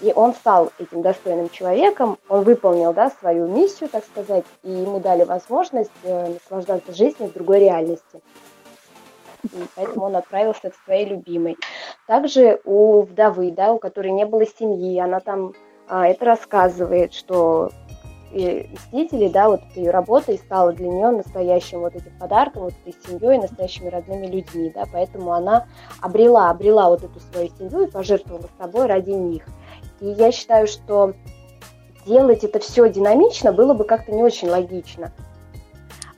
[0.00, 5.00] И он стал этим достойным человеком, он выполнил да, свою миссию, так сказать, и ему
[5.00, 8.20] дали возможность э, наслаждаться жизнью в другой реальности.
[9.44, 11.56] И поэтому он отправился к своей любимой.
[12.06, 15.54] Также у вдовы, да, у которой не было семьи, она там
[15.86, 17.70] а, это рассказывает, что
[18.34, 22.96] и да, вот ее работа и стала для нее настоящим вот этим подарком, вот этой
[23.06, 25.66] семьей, настоящими родными людьми, да, поэтому она
[26.00, 29.44] обрела, обрела вот эту свою семью и пожертвовала собой ради них.
[30.00, 31.14] И я считаю, что
[32.06, 35.12] делать это все динамично было бы как-то не очень логично.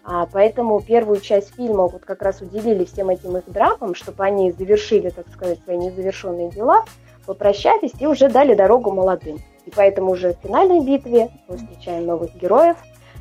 [0.02, 4.52] А, поэтому первую часть фильма вот как раз уделили всем этим их драпам, чтобы они
[4.52, 6.84] завершили, так сказать, свои незавершенные дела,
[7.26, 9.38] попрощались и уже дали дорогу молодым.
[9.66, 12.76] И поэтому уже в финальной битве мы встречаем новых героев,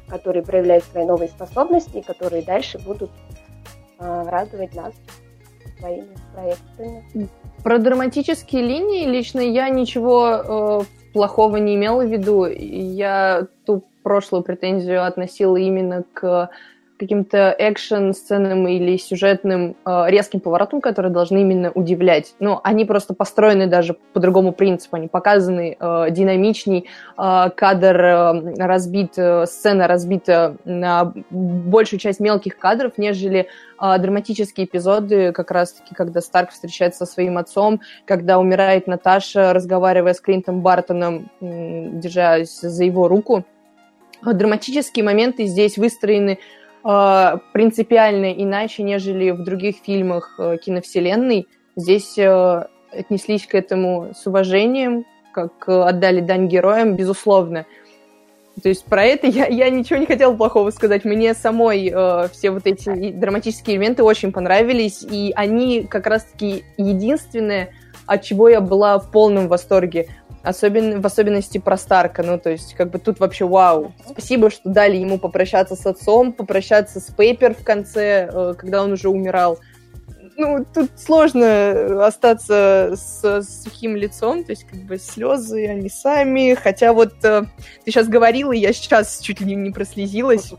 [0.08, 3.10] которые проявляют свои новые способности, и которые дальше будут
[4.00, 4.94] э, радовать нас
[5.80, 7.30] своими проектами.
[7.64, 12.46] Про драматические линии лично я ничего э, плохого не имела в виду.
[12.46, 16.50] Я ту прошлую претензию относила именно к
[16.98, 22.36] каким-то экшен-сценам или сюжетным э, резким поворотам, которые должны именно удивлять.
[22.40, 24.96] Но они просто построены даже по другому принципу.
[24.96, 32.58] Они показаны э, динамичней, э, кадр э, разбит, э, сцена разбита на большую часть мелких
[32.58, 33.48] кадров, нежели
[33.82, 40.14] э, драматические эпизоды, как раз-таки, когда Старк встречается со своим отцом, когда умирает Наташа, разговаривая
[40.14, 43.44] с Клинтом Бартоном, э, держась за его руку.
[44.24, 46.40] Драматические моменты здесь выстроены
[47.54, 51.48] принципиально иначе, нежели в других фильмах э, киновселенной.
[51.76, 57.66] Здесь э, отнеслись к этому с уважением, как отдали дань героям, безусловно.
[58.62, 61.04] То есть про это я, я ничего не хотела плохого сказать.
[61.06, 67.72] Мне самой э, все вот эти драматические элементы очень понравились, и они как раз-таки единственное,
[68.06, 70.08] от чего я была в полном восторге
[70.46, 73.94] особенно, в особенности про Старка, ну, то есть, как бы тут вообще вау.
[74.10, 78.94] Спасибо, что дали ему попрощаться с отцом, попрощаться с Пейпер в конце, э, когда он
[78.94, 79.60] уже умирал.
[80.38, 86.56] Ну, тут сложно остаться с, с сухим лицом, то есть, как бы, слезы, они сами,
[86.56, 87.44] хотя вот э,
[87.84, 90.54] ты сейчас говорила, и я сейчас чуть ли не прослезилась.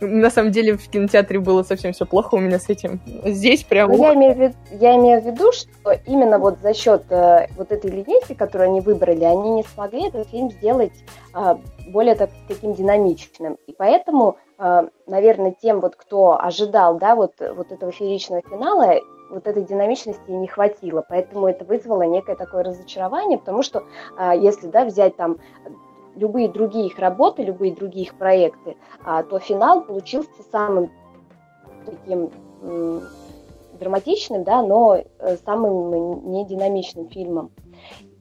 [0.00, 3.00] На самом деле в кинотеатре было совсем все плохо у меня с этим.
[3.24, 3.90] Здесь прям...
[3.90, 7.48] Ну, я, имею в виду, я имею в виду, что именно вот за счет э,
[7.56, 10.92] вот этой линейки, которую они выбрали, они не смогли этот фильм сделать
[11.34, 11.56] э,
[11.88, 13.58] более так, таким динамичным.
[13.66, 19.46] И поэтому, э, наверное, тем, вот, кто ожидал да, вот, вот этого фееричного финала, вот
[19.46, 21.04] этой динамичности не хватило.
[21.08, 23.84] Поэтому это вызвало некое такое разочарование, потому что
[24.18, 25.38] э, если да, взять там
[26.20, 30.90] любые другие их работы, любые другие их проекты, а, то финал получился самым
[31.84, 32.30] таким
[33.80, 37.50] драматичным, да, но э, самым нединамичным фильмом.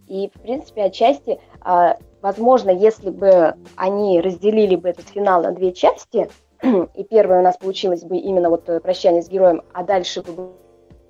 [0.07, 5.73] И, в принципе, отчасти, а, возможно, если бы они разделили бы этот финал на две
[5.73, 6.29] части,
[6.63, 10.23] и первое у нас получилось бы именно вот э, прощание с героем, а дальше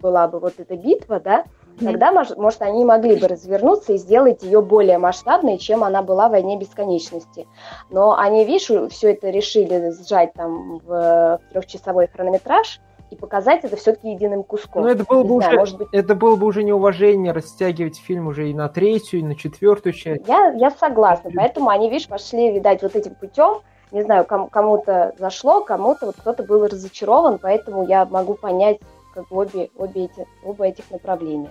[0.02, 1.46] была бы вот эта битва, да,
[1.80, 6.32] тогда, может, они могли бы развернуться и сделать ее более масштабной, чем она была в
[6.32, 7.48] «Войне бесконечности».
[7.90, 12.80] Но они, видишь, все это решили сжать там в трехчасовой хронометраж,
[13.12, 14.84] и показать это все-таки единым куском.
[14.84, 15.88] Ну, это было, бы знаю, уже, может быть...
[15.92, 20.28] это было бы уже неуважение растягивать фильм уже и на третью, и на четвертую часть.
[20.28, 23.62] Я, я согласна, поэтому они, видишь, пошли, видать, вот этим путем,
[23.92, 28.78] не знаю, кому- кому-то зашло, кому-то вот кто-то был разочарован, поэтому я могу понять
[29.14, 31.50] как обе, обе, эти, оба этих направления.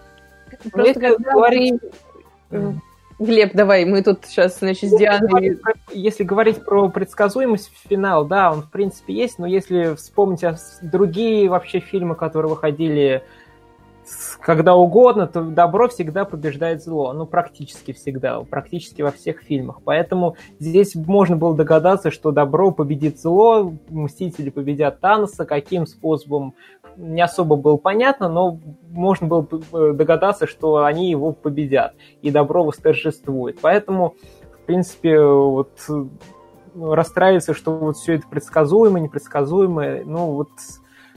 [0.72, 1.80] Просто когда говорим...
[3.18, 5.58] Глеб, давай, мы тут сейчас, значит, с Дианой...
[5.92, 10.44] Если говорить про предсказуемость финал, да, он, в принципе, есть, но если вспомнить
[10.82, 13.24] другие вообще фильмы, которые выходили
[14.40, 17.12] когда угодно, то добро всегда побеждает зло.
[17.12, 19.80] Ну, практически всегда, практически во всех фильмах.
[19.84, 25.44] Поэтому здесь можно было догадаться, что добро победит зло, Мстители победят Таноса.
[25.44, 26.54] Каким способом,
[26.98, 28.58] не особо было понятно, но
[28.90, 33.58] можно было э, догадаться, что они его победят, и добро восторжествует.
[33.60, 34.14] Поэтому,
[34.52, 35.70] в принципе, вот
[36.74, 40.50] расстраиваться, что вот все это предсказуемо, непредсказуемо, ну вот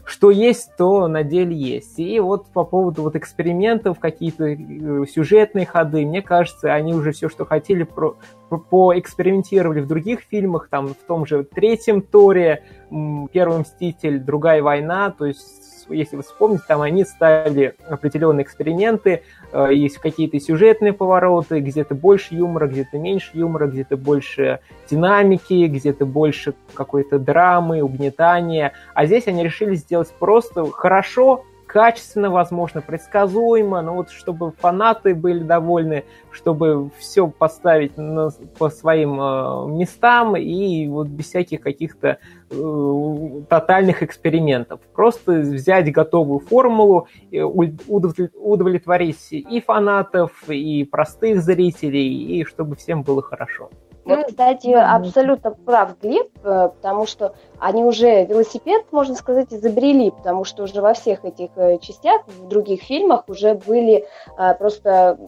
[0.03, 1.99] что есть, то на деле есть.
[1.99, 7.29] И вот по поводу вот экспериментов, какие-то э, сюжетные ходы, мне кажется, они уже все,
[7.29, 8.17] что хотели, про,
[8.49, 15.25] поэкспериментировали в других фильмах, там в том же третьем Торе, Первый Мститель, Другая война, то
[15.25, 21.95] есть если вы вспомните, там они ставили определенные эксперименты, э, есть какие-то сюжетные повороты, где-то
[21.95, 28.73] больше юмора, где-то меньше юмора, где-то больше динамики, где-то больше какой-то драмы, угнетания.
[28.93, 35.41] А здесь они решили сделать просто хорошо, качественно, возможно, предсказуемо, но вот чтобы фанаты были
[35.41, 38.29] довольны, чтобы все поставить на,
[38.59, 42.17] по своим э, местам и вот без всяких каких-то
[42.49, 44.81] э, тотальных экспериментов.
[44.93, 53.69] Просто взять готовую формулу, удовлетворить и фанатов, и простых зрителей, и чтобы всем было хорошо.
[54.03, 60.09] Вот, ну, кстати, абсолютно прав Глеб, э, потому что они уже велосипед, можно сказать, изобрели,
[60.09, 65.19] потому что уже во всех этих э, частях, в других фильмах уже были э, просто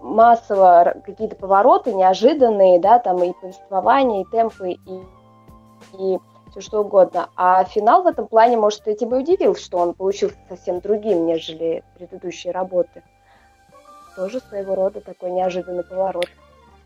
[0.00, 5.00] массово какие-то повороты неожиданные, да, там и повествование, и темпы, и,
[5.98, 6.18] и
[6.50, 7.30] все что угодно.
[7.36, 11.82] А финал в этом плане, может, этим и удивил, что он получился совсем другим, нежели
[11.96, 13.02] предыдущие работы.
[14.14, 16.28] Тоже своего рода такой неожиданный поворот.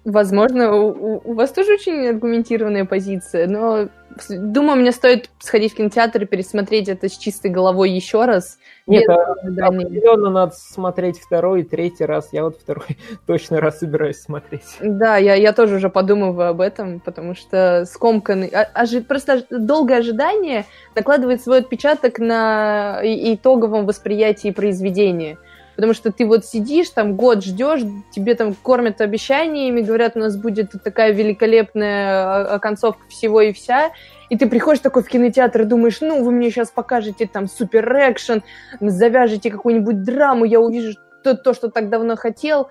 [0.04, 3.88] Возможно, у, у вас тоже очень аргументированная позиция, но
[4.28, 8.58] думаю, мне стоит сходить в кинотеатр и пересмотреть это с чистой головой еще раз.
[8.86, 9.32] Нет, а,
[9.66, 12.28] определенно надо смотреть второй и третий раз.
[12.32, 14.76] Я вот второй точно раз собираюсь смотреть.
[14.80, 18.48] Да, я, я тоже уже подумываю об этом, потому что скомканный...
[18.48, 25.38] А, ожи, просто долгое ожидание накладывает свой отпечаток на итоговом восприятии произведения.
[25.74, 27.80] Потому что ты вот сидишь там год ждешь,
[28.12, 33.90] тебе там кормят обещаниями, говорят, у нас будет такая великолепная оконцовка а, всего и вся.
[34.30, 37.92] И ты приходишь такой в кинотеатр и думаешь, ну, вы мне сейчас покажете там супер
[38.10, 38.42] экшен,
[38.80, 42.68] завяжете какую-нибудь драму, я увижу то, то, что так давно хотел.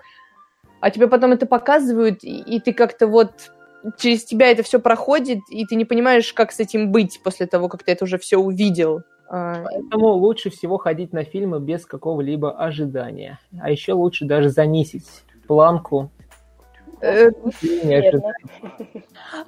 [0.80, 3.32] А тебе потом это показывают, и, и ты как-то вот
[3.98, 7.68] через тебя это все проходит, и ты не понимаешь, как с этим быть после того,
[7.68, 9.02] как ты это уже все увидел.
[9.36, 13.40] А, Поэтому лучше всего ходить на фильмы без какого-либо ожидания.
[13.60, 15.08] А еще лучше даже занизить
[15.48, 16.12] планку.
[17.00, 17.32] Э,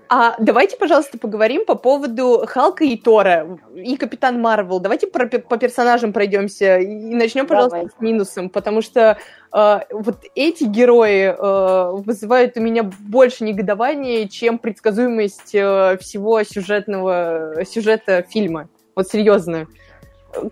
[0.09, 4.81] а давайте, пожалуйста, поговорим по поводу Халка и Тора и Капитан Марвел.
[4.81, 7.93] Давайте про, по персонажам пройдемся и начнем, пожалуйста, Давай.
[7.97, 9.19] с минусом, потому что
[9.53, 17.63] э, вот эти герои э, вызывают у меня больше негодования, чем предсказуемость э, всего сюжетного
[17.65, 18.69] сюжета фильма.
[18.97, 19.67] Вот серьезно.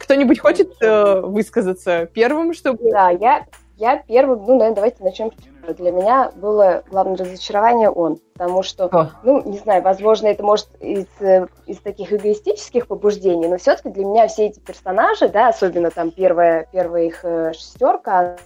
[0.00, 2.90] Кто-нибудь хочет э, высказаться первым, чтобы...
[2.90, 3.46] Да, я,
[3.78, 5.32] я первым, ну, наверное, давайте начнем.
[5.66, 9.10] Для меня было главное разочарование он, потому что, О.
[9.22, 14.04] ну, не знаю, возможно, это может из, э, из таких эгоистических побуждений, но все-таки для
[14.04, 18.36] меня все эти персонажи, да, особенно там первая, первая их э, шестерка,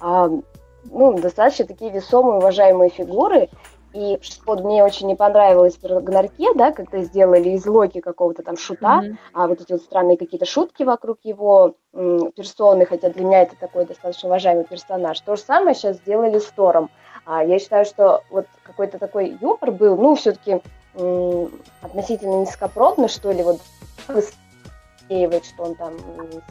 [0.00, 0.28] а,
[0.84, 3.48] ну, достаточно такие весомые, уважаемые фигуры,
[3.96, 8.58] и вот мне очень не понравилось в Рагнарке, да, когда сделали из Локи какого-то там
[8.58, 9.16] шута, mm-hmm.
[9.32, 13.56] а вот эти вот странные какие-то шутки вокруг его м, персоны, хотя для меня это
[13.58, 15.18] такой достаточно уважаемый персонаж.
[15.20, 16.90] То же самое сейчас сделали с Тором.
[17.24, 20.60] А, я считаю, что вот какой-то такой юмор был, ну, все-таки
[20.94, 23.60] м, относительно низкопробный, что ли, вот
[25.08, 25.94] что он там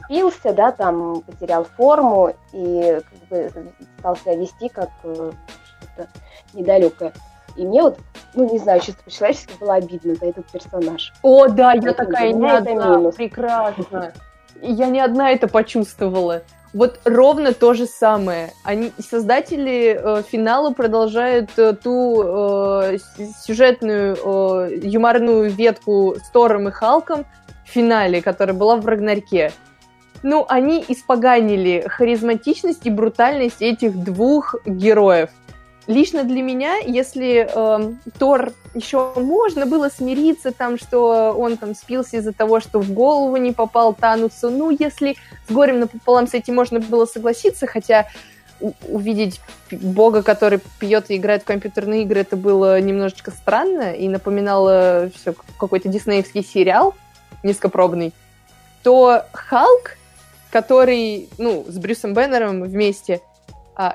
[0.04, 5.32] спился, да, там потерял форму и как бы стал себя вести как э,
[5.78, 6.08] что-то
[6.54, 7.12] недалекое.
[7.56, 7.98] И мне вот,
[8.34, 11.12] ну, не знаю, чисто по-человечески было обидно за этот персонаж.
[11.22, 14.12] О, да, я вот такая не одна, прекрасно.
[14.60, 16.42] Я не одна это почувствовала.
[16.72, 18.50] Вот ровно то же самое.
[18.62, 22.98] Они, создатели э, финала продолжают э, ту э,
[23.46, 27.24] сюжетную э, юморную ветку с Тором и Халком
[27.64, 29.52] в финале, которая была в Рагнарьке.
[30.22, 35.30] Ну, они испоганили харизматичность и брутальность этих двух героев–
[35.86, 42.18] лично для меня, если э, Тор еще можно было смириться, там, что он там спился
[42.18, 45.16] из-за того, что в голову не попал Танусу, ну, если
[45.48, 48.06] с горем напополам с этим можно было согласиться, хотя
[48.88, 55.10] увидеть бога, который пьет и играет в компьютерные игры, это было немножечко странно и напоминало
[55.14, 56.94] все какой-то диснеевский сериал
[57.42, 58.12] низкопробный,
[58.82, 59.98] то Халк,
[60.50, 63.20] который, ну, с Брюсом Беннером вместе,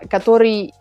[0.10, 0.74] который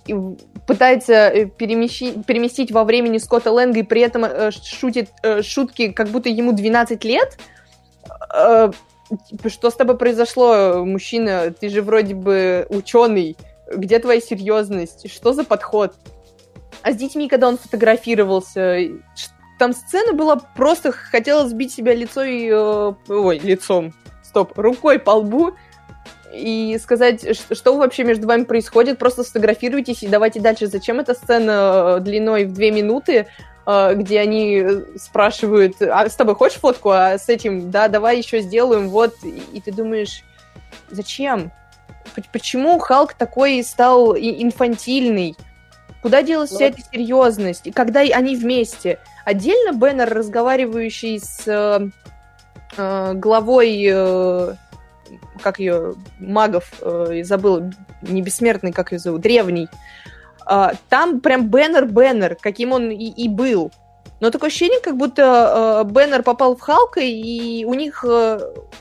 [0.67, 5.91] пытается э, перемещи, переместить во времени Скотта Лэнга и при этом э, шутит э, шутки,
[5.91, 7.39] как будто ему 12 лет.
[8.33, 8.71] Э,
[9.47, 11.51] что с тобой произошло, мужчина?
[11.51, 13.37] Ты же вроде бы ученый.
[13.75, 15.11] Где твоя серьезность?
[15.11, 15.95] Что за подход?
[16.83, 18.79] А с детьми, когда он фотографировался,
[19.59, 22.51] там сцена была просто хотела сбить себя лицо и...
[22.51, 23.93] Ой, лицом.
[24.23, 25.57] Стоп, рукой по лбу
[26.33, 30.67] и сказать, что вообще между вами происходит, просто сфотографируйтесь и давайте дальше.
[30.67, 33.27] Зачем эта сцена э, длиной в две минуты,
[33.67, 34.65] э, где они
[34.97, 39.61] спрашивают, а с тобой хочешь фотку, а с этим, да, давай еще сделаем, вот, и
[39.61, 40.23] ты думаешь,
[40.91, 41.51] зачем?
[42.33, 45.37] Почему Халк такой стал инфантильный?
[46.03, 47.67] Куда делась ну, вся эта серьезность?
[47.67, 48.99] И когда они вместе?
[49.25, 51.89] Отдельно Беннер, разговаривающий с э,
[52.77, 54.55] э главой э,
[55.43, 57.71] как ее, магов, э, забыла,
[58.03, 59.69] не бессмертный, как ее зовут, древний.
[60.49, 63.71] Э, там прям Беннер-Беннер, каким он и, и был.
[64.21, 68.41] Но такое ощущение, как будто э, Беннер попал в Халка, и у них э,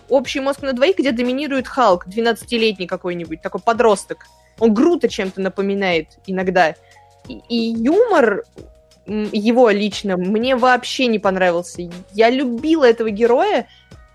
[0.09, 4.25] общий мозг на двоих, где доминирует Халк, 12-летний какой-нибудь, такой подросток.
[4.59, 6.75] Он Грута чем-то напоминает иногда.
[7.27, 8.43] И, и юмор
[9.05, 11.89] его лично мне вообще не понравился.
[12.13, 13.67] Я любила этого героя,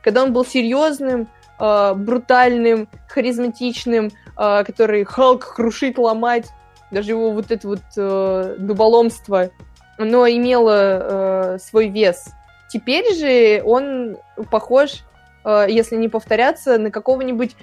[0.03, 1.29] когда он был серьезным,
[1.59, 6.47] э, брутальным, харизматичным, э, который Халк крушит, ломать,
[6.91, 9.51] даже его вот это вот э, дуболомство,
[9.99, 12.27] оно имело э, свой вес.
[12.69, 14.17] Теперь же он
[14.51, 15.05] похож,
[15.45, 17.57] э, если не повторяться, на какого-нибудь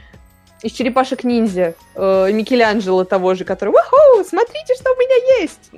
[0.61, 4.23] из черепашек ниндзя, э, Микеланджело того же, который «Ваху!
[4.27, 5.71] Смотрите, что у меня есть!»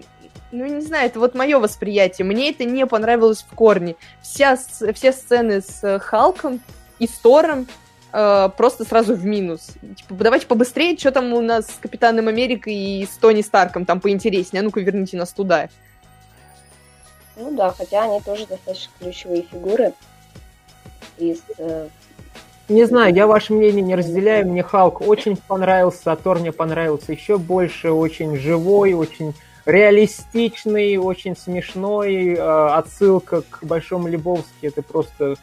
[0.51, 2.25] Ну, не знаю, это вот мое восприятие.
[2.25, 3.95] Мне это не понравилось в корне.
[4.21, 4.55] Вся,
[4.93, 6.61] все сцены с Халком
[6.99, 7.67] и с Тором
[8.13, 9.71] э, просто сразу в минус.
[9.97, 13.99] Типа, давайте побыстрее, что там у нас с Капитаном Америкой и с Тони Старком там
[13.99, 14.61] поинтереснее.
[14.61, 15.69] А ну-ка верните нас туда.
[17.35, 19.93] Ну да, хотя они тоже достаточно ключевые фигуры
[21.17, 21.87] из э,
[22.69, 24.47] не знаю, я ваше мнение не разделяю.
[24.47, 27.91] Мне Халк очень понравился, а Тор мне понравился еще больше.
[27.91, 29.33] Очень живой, очень
[29.65, 32.35] реалистичный, очень смешной.
[32.35, 34.47] Э, отсылка к Большому Лебовски.
[34.61, 35.35] Это просто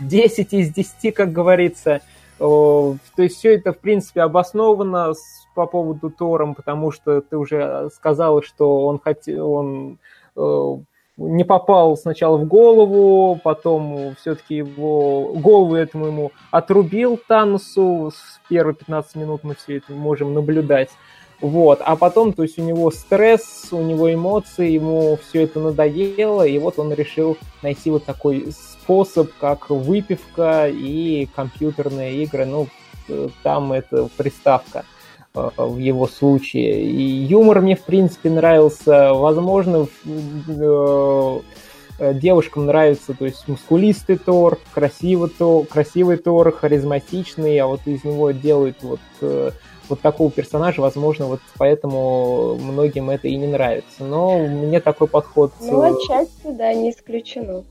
[0.00, 2.00] 10 из 10, как говорится.
[2.38, 5.12] То есть все это, в принципе, обосновано
[5.54, 9.98] по поводу Тором, потому что ты уже сказала, что он хотел, он
[10.36, 10.76] э,
[11.16, 18.12] не попал сначала в голову, потом все-таки его голову этому ему отрубил Танусу.
[18.14, 20.90] В первые 15 минут мы все это можем наблюдать.
[21.40, 26.46] Вот, а потом, то есть у него стресс, у него эмоции, ему все это надоело,
[26.46, 28.46] и вот он решил найти вот такой
[28.84, 32.44] способ, как выпивка и компьютерные игры.
[32.44, 32.68] Ну,
[33.08, 34.84] э, там это приставка
[35.34, 36.84] э, в его случае.
[36.84, 39.14] И юмор мне, в принципе, нравился.
[39.14, 39.88] Возможно,
[40.46, 41.40] э,
[41.98, 48.32] девушкам нравится, то есть мускулистый Тор, красивый Тор, красивый Тор, харизматичный, а вот из него
[48.32, 49.00] делают вот
[49.88, 54.02] вот такого персонажа, возможно, вот поэтому многим это и не нравится.
[54.02, 55.52] Но мне такой подход...
[55.60, 57.64] Ну, отчасти, да, не исключено.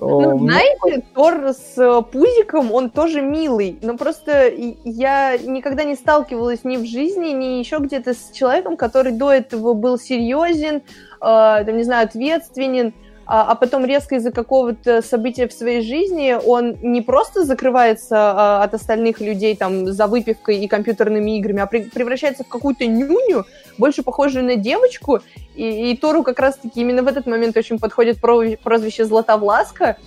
[0.00, 4.48] Ну, знаете, Тор с э, пузиком, он тоже милый, но просто
[4.84, 9.74] я никогда не сталкивалась ни в жизни, ни еще где-то с человеком, который до этого
[9.74, 10.80] был серьезен, э,
[11.20, 12.94] там, не знаю, ответственен,
[13.30, 18.62] а, а потом резко из-за какого-то события в своей жизни он не просто закрывается а,
[18.64, 23.44] от остальных людей там за выпивкой и компьютерными играми, а превращается в какую-то нюню,
[23.76, 25.20] больше похожую на девочку,
[25.54, 29.98] и, и Тору как раз-таки именно в этот момент очень подходит прозвище Златовласка,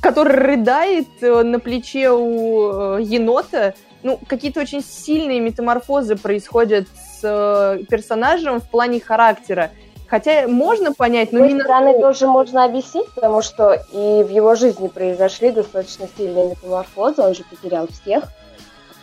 [0.00, 3.74] который рыдает э, на плече у э, енота.
[4.02, 9.70] Ну, какие-то очень сильные метаморфозы происходят с э, персонажем в плане характера.
[10.08, 11.64] Хотя можно понять, но С другой на...
[11.64, 17.22] стороны, тоже можно объяснить, потому что и в его жизни произошли достаточно сильные метаморфозы.
[17.22, 18.24] Он же потерял всех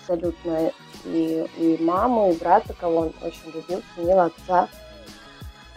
[0.01, 0.72] абсолютно.
[1.06, 4.70] И, и маму, и брата, кого он очень любил, ценил отца.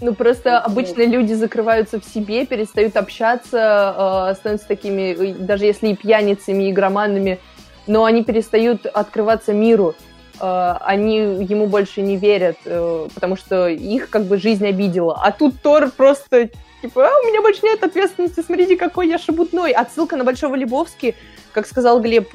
[0.01, 5.97] Ну, просто обычно люди закрываются в себе, перестают общаться, э, становятся такими, даже если и
[5.97, 7.41] пьяницами, и игроманами,
[7.89, 9.95] но они перестают открываться миру.
[10.41, 15.20] Э, они ему больше не верят, э, потому что их как бы жизнь обидела.
[15.22, 16.51] А тут Тор просто
[16.82, 19.72] типа, а, у меня больше нет ответственности, смотрите, какой я шебутной.
[19.72, 21.14] Отсылка на Большого Лебовски,
[21.53, 22.28] как сказал Глеб,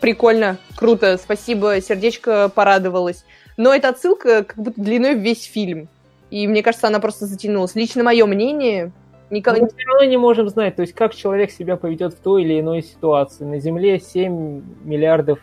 [0.00, 3.24] прикольно, круто, спасибо, сердечко порадовалось.
[3.56, 5.88] Но эта отсылка как будто длиной в весь фильм.
[6.30, 7.74] И мне кажется, она просто затянулась.
[7.74, 8.92] Лично мое мнение,
[9.30, 9.60] Николай...
[9.60, 12.60] Мы все равно не можем знать, то есть как человек себя поведет в той или
[12.60, 13.44] иной ситуации.
[13.44, 15.40] На Земле 7 миллиардов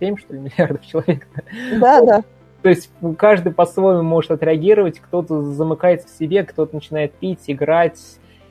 [0.00, 1.28] 7, что ли, миллиардов человек.
[1.78, 2.24] Да, да.
[2.62, 7.98] То есть каждый по-своему может отреагировать, кто-то замыкается в себе, кто-то начинает пить, играть,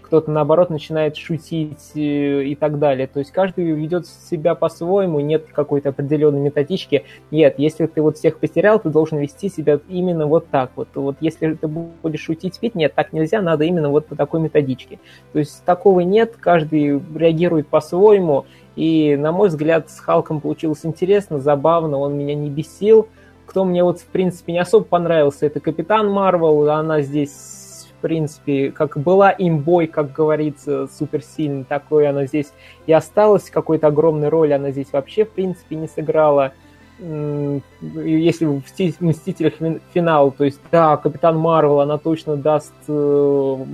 [0.10, 3.05] кто-то, наоборот, начинает шутить э, и так далее.
[3.05, 7.03] То есть каждый ведет себя по-своему, нет какой-то определенной методички.
[7.30, 10.88] Нет, если ты вот всех потерял, ты должен вести себя именно вот так вот.
[10.95, 14.97] Вот если ты будешь шутить, пить, нет, так нельзя, надо именно вот по такой методичке.
[15.32, 21.39] То есть такого нет, каждый реагирует по-своему, и, на мой взгляд, с Халком получилось интересно,
[21.39, 23.07] забавно, он меня не бесил.
[23.45, 27.59] Кто мне вот, в принципе, не особо понравился, это Капитан Марвел, она здесь,
[28.00, 32.54] в принципе, как была имбой, как говорится, суперсильной, такой она здесь
[32.88, 36.54] и осталась, какой-то огромной роли она здесь вообще, в принципе, не сыграла.
[37.00, 38.64] Если в
[39.02, 39.54] Мстителях
[39.93, 43.66] финал, то есть, да, Капитан Марвел, она точно даст э,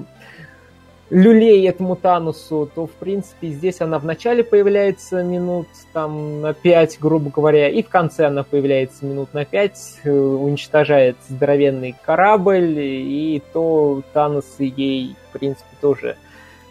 [1.09, 7.29] люлей этому Танусу, то, в принципе, здесь она вначале появляется минут там на 5, грубо
[7.29, 14.01] говоря, и в конце она появляется минут на 5, э, уничтожает здоровенный корабль, и то
[14.13, 16.17] Танус ей, в принципе, тоже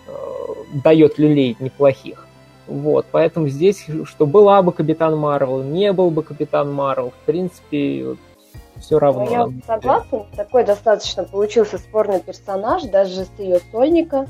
[0.07, 0.12] э,
[0.82, 2.26] дает люлей неплохих.
[2.66, 8.16] Вот, поэтому здесь, что была бы Капитан Марвел, не был бы Капитан Марвел, в принципе,
[8.81, 9.25] все равно.
[9.25, 14.27] Ну, я согласна, такой достаточно получился спорный персонаж, даже с ее сольника.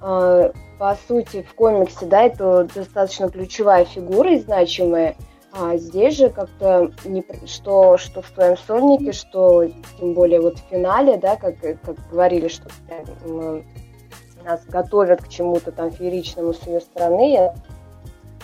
[0.00, 5.16] А, по сути, в комиксе, да, это достаточно ключевая фигура и значимая.
[5.52, 9.66] А здесь же как-то не, что, что в твоем сольнике, что
[9.98, 12.68] тем более вот в финале, да, как, как говорили, что
[14.44, 17.54] нас готовят к чему-то там фееричному с ее стороны, я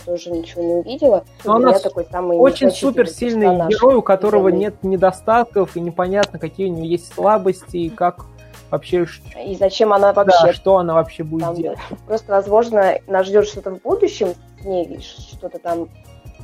[0.06, 1.24] тоже ничего не увидела.
[1.44, 6.70] Но у нас такой самый очень суперсильный герой, у которого нет недостатков и непонятно, какие
[6.70, 8.24] у него есть слабости и как
[8.70, 9.06] вообще...
[9.44, 10.46] И зачем она вообще...
[10.46, 11.78] Да, что она вообще будет там, делать.
[12.06, 14.28] Просто, возможно, нас ждет что-то в будущем
[14.60, 15.88] с ней, что-то там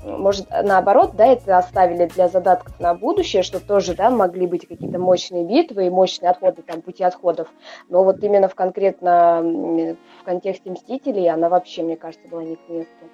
[0.05, 4.99] может, наоборот, да, это оставили для задатков на будущее, что тоже, да, могли быть какие-то
[4.99, 7.49] мощные битвы и мощные отходы, там, пути отходов.
[7.89, 12.69] Но вот именно в конкретно в контексте Мстителей она вообще, мне кажется, была не к
[12.69, 13.05] месту.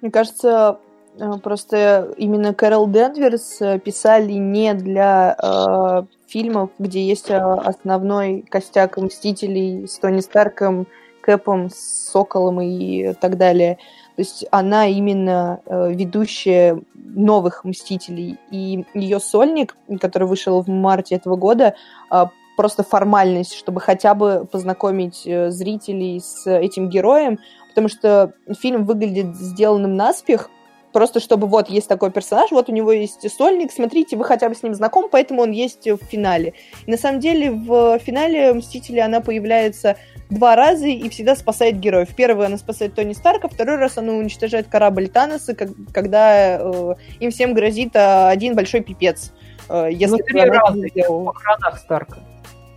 [0.00, 0.78] Мне кажется,
[1.18, 8.44] э, просто именно Кэрол Денверс э, писали не для э, фильмов, где есть э, основной
[8.48, 10.86] костяк Мстителей с Тони Старком,
[11.20, 13.78] Кэпом, Соколом и так далее.
[14.14, 18.38] То есть она именно э, ведущая новых Мстителей.
[18.50, 21.74] И ее сольник, который вышел в марте этого года,
[22.12, 22.24] э,
[22.56, 27.38] просто формальность, чтобы хотя бы познакомить зрителей с этим героем,
[27.78, 30.50] потому что фильм выглядит сделанным наспех,
[30.92, 34.56] просто чтобы вот есть такой персонаж, вот у него есть сольник, смотрите, вы хотя бы
[34.56, 36.54] с ним знакомы, поэтому он есть в финале.
[36.86, 39.96] И на самом деле в финале Мстители она появляется
[40.28, 42.08] два раза и всегда спасает героев.
[42.16, 47.54] Первый она спасает Тони Старка, второй раз она уничтожает корабль Таноса, когда э, им всем
[47.54, 49.32] грозит э, один большой пипец.
[49.68, 52.18] Э, если ну, три раза в охранах Старка.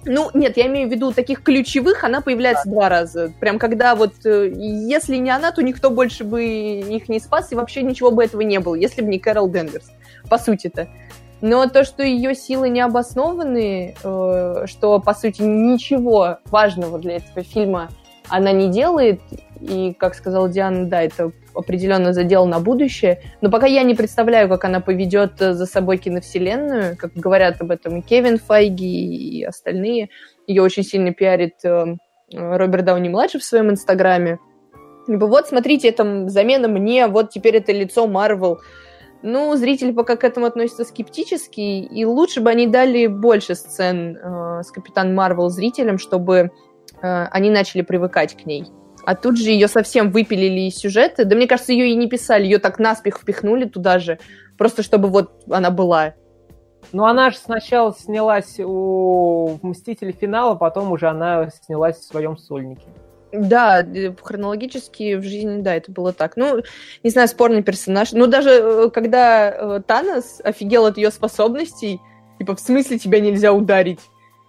[0.06, 2.72] Ну, нет, я имею в виду таких ключевых, она появляется да.
[2.72, 3.32] два раза.
[3.40, 7.56] Прям когда вот, э, если не она, то никто больше бы их не спас, и
[7.56, 9.92] вообще ничего бы этого не было, если бы не Кэрол Денверс,
[10.30, 10.88] по сути-то.
[11.42, 17.44] Но то, что ее силы не обоснованы, э, что, по сути, ничего важного для этого
[17.44, 17.90] фильма
[18.30, 19.22] она не делает,
[19.62, 23.22] и, как сказала Диана, да, это определенно задел на будущее.
[23.42, 27.98] Но пока я не представляю, как она поведет за собой киновселенную, как говорят об этом
[27.98, 30.10] и Кевин Файги, и остальные.
[30.48, 31.96] Ее очень сильно пиарит э,
[32.34, 34.40] Роберт Дауни-младший в своем инстаграме.
[35.08, 38.60] Либо вот, смотрите, это замена мне, вот теперь это лицо Марвел.
[39.24, 44.64] Ну, зрители пока к этому относятся скептически, и лучше бы они дали больше сцен э,
[44.64, 46.50] с Капитан Марвел зрителям, чтобы э,
[47.02, 48.66] они начали привыкать к ней.
[49.06, 51.26] А тут же ее совсем выпилили из сюжета.
[51.26, 54.20] Да мне кажется, ее и не писали, ее так наспех впихнули туда же,
[54.58, 56.14] просто чтобы вот она была.
[56.92, 62.88] Ну, она же сначала снялась у Мстителей финала, потом уже она снялась в своем сольнике.
[63.32, 63.86] Да,
[64.22, 66.36] хронологически в жизни, да, это было так.
[66.36, 66.62] Ну,
[67.02, 68.12] не знаю, спорный персонаж.
[68.12, 72.02] Ну, даже э, когда э, Танос офигел от ее способностей,
[72.40, 74.02] типа, в смысле тебя нельзя ударить?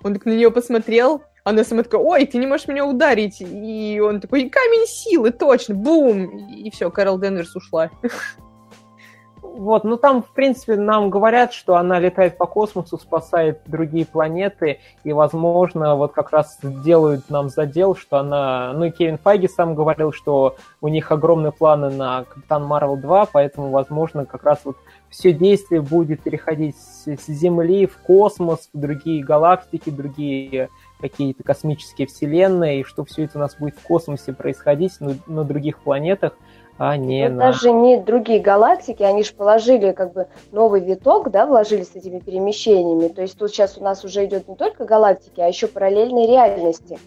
[0.03, 3.41] Он так на нее посмотрел, она сама такая, ой, ты не можешь меня ударить.
[3.41, 6.37] И он такой, камень силы, точно, бум!
[6.49, 7.91] И все, Кэрол Денверс ушла.
[9.43, 14.81] Вот, ну там, в принципе, нам говорят, что она летает по космосу, спасает другие планеты,
[15.05, 18.73] и, возможно, вот как раз делают нам задел, что она...
[18.73, 23.27] Ну и Кевин Файги сам говорил, что у них огромные планы на Капитан Марвел 2,
[23.27, 24.79] поэтому, возможно, как раз вот
[25.11, 30.71] все действие будет переходить с Земли в космос, в другие галактики, другие
[31.03, 35.45] какие-то космические вселенные, и что все это у нас будет в космосе происходить, на, на
[35.45, 36.39] других планетах,
[36.79, 37.53] а не на...
[37.53, 42.19] Даже не другие галактики, они же положили как бы новый виток, да, вложили с этими
[42.19, 43.09] перемещениями.
[43.09, 46.99] То есть тут сейчас у нас уже идет не только галактики, а еще параллельные реальности,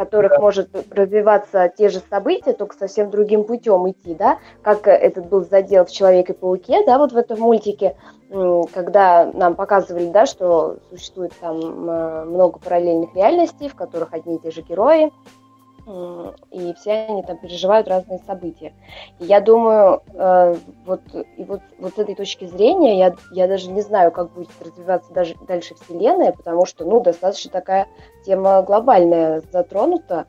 [0.00, 0.38] которых да.
[0.40, 5.84] может развиваться те же события, только совсем другим путем идти, да, как этот был задел
[5.84, 7.96] в Человеке-пауке, да, вот в этом мультике,
[8.72, 14.38] когда нам показывали, да, что существует там э, много параллельных реальностей, в которых одни и
[14.38, 15.12] те же герои,
[16.50, 18.72] и все они там переживают разные события.
[19.18, 21.00] И я думаю, э, вот,
[21.36, 25.12] и вот, вот с этой точки зрения я, я даже не знаю, как будет развиваться
[25.12, 27.88] даже дальше Вселенная, потому что, ну, достаточно такая
[28.24, 30.26] тема глобальная затронута,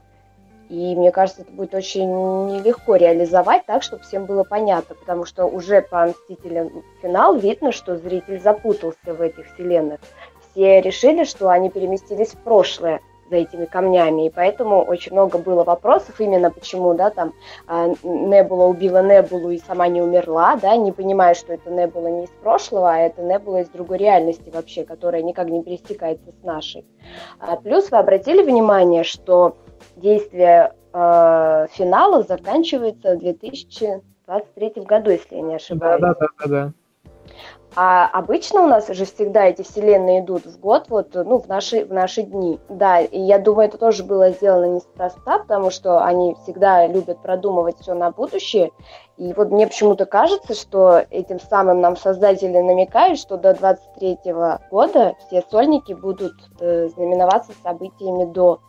[0.70, 5.46] и мне кажется, это будет очень нелегко реализовать так, чтобы всем было понятно, потому что
[5.46, 10.00] уже по «Мстителям» финал видно, что зритель запутался в этих вселенных.
[10.52, 13.02] Все решили, что они переместились в прошлое,
[13.32, 17.34] за этими камнями, и поэтому очень много было вопросов именно почему, да, там
[17.66, 22.26] а, Небула убила Небулу и сама не умерла, да, не понимая, что это Небула не
[22.26, 26.86] из прошлого, а это Небула из другой реальности вообще, которая никак не пересекается с нашей.
[27.40, 29.56] А, плюс вы обратили внимание, что
[29.96, 36.02] действие э, финала заканчивается в 2023 году, если я не ошибаюсь.
[36.02, 36.74] Да, да, да, да.
[37.74, 41.86] А обычно у нас же всегда эти вселенные идут в год, вот, ну, в наши,
[41.86, 42.60] в наши дни.
[42.68, 47.80] Да, и я думаю, это тоже было сделано неспроста, потому что они всегда любят продумывать
[47.80, 48.72] все на будущее.
[49.16, 54.18] И вот мне почему-то кажется, что этим самым нам создатели намекают, что до 23
[54.70, 58.60] года все сольники будут э, знаменоваться событиями до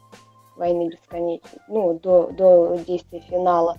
[0.57, 3.79] войны бесконечной, ну, до, до действия финала.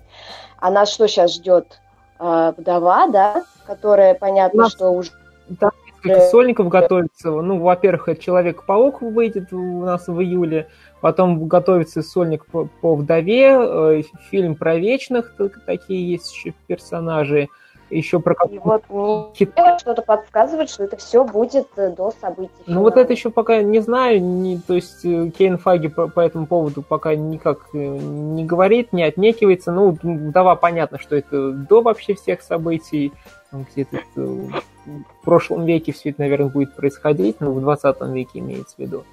[0.57, 1.79] А нас что сейчас ждет?
[2.23, 5.11] Э, вдова, да, которая, понятно, что уже...
[5.49, 5.71] Да,
[6.03, 7.31] несколько сольников готовится.
[7.31, 10.67] Ну, во-первых, Человек-паук выйдет у нас в июле,
[11.01, 17.49] потом готовится сольник по, по вдове, э, фильм про вечных, такие есть еще персонажи,
[17.89, 22.51] еще про И вот мне что-то подсказывает, что это все будет э, до событий.
[22.65, 26.19] Ну вот это еще пока не знаю, не, то есть э, Кейн Фаги по, по
[26.19, 29.71] этому поводу пока никак э, не говорит, не отнекивается.
[29.71, 33.13] Ну, вдова понятно, что это до вообще всех событий,
[33.51, 33.99] где-то
[34.85, 39.03] в прошлом веке все это, наверное, будет происходить, ну, в 20 веке имеется в виду.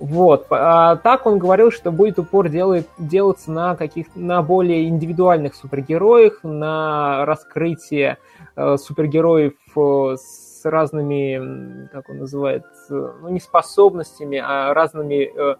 [0.00, 0.46] Вот.
[0.48, 6.42] А так он говорил, что будет упор делает, делаться на каких на более индивидуальных супергероях,
[6.42, 8.16] на раскрытие
[8.56, 15.56] э, супергероев э, с разными, как он называет, э, ну не способностями, а разными, э,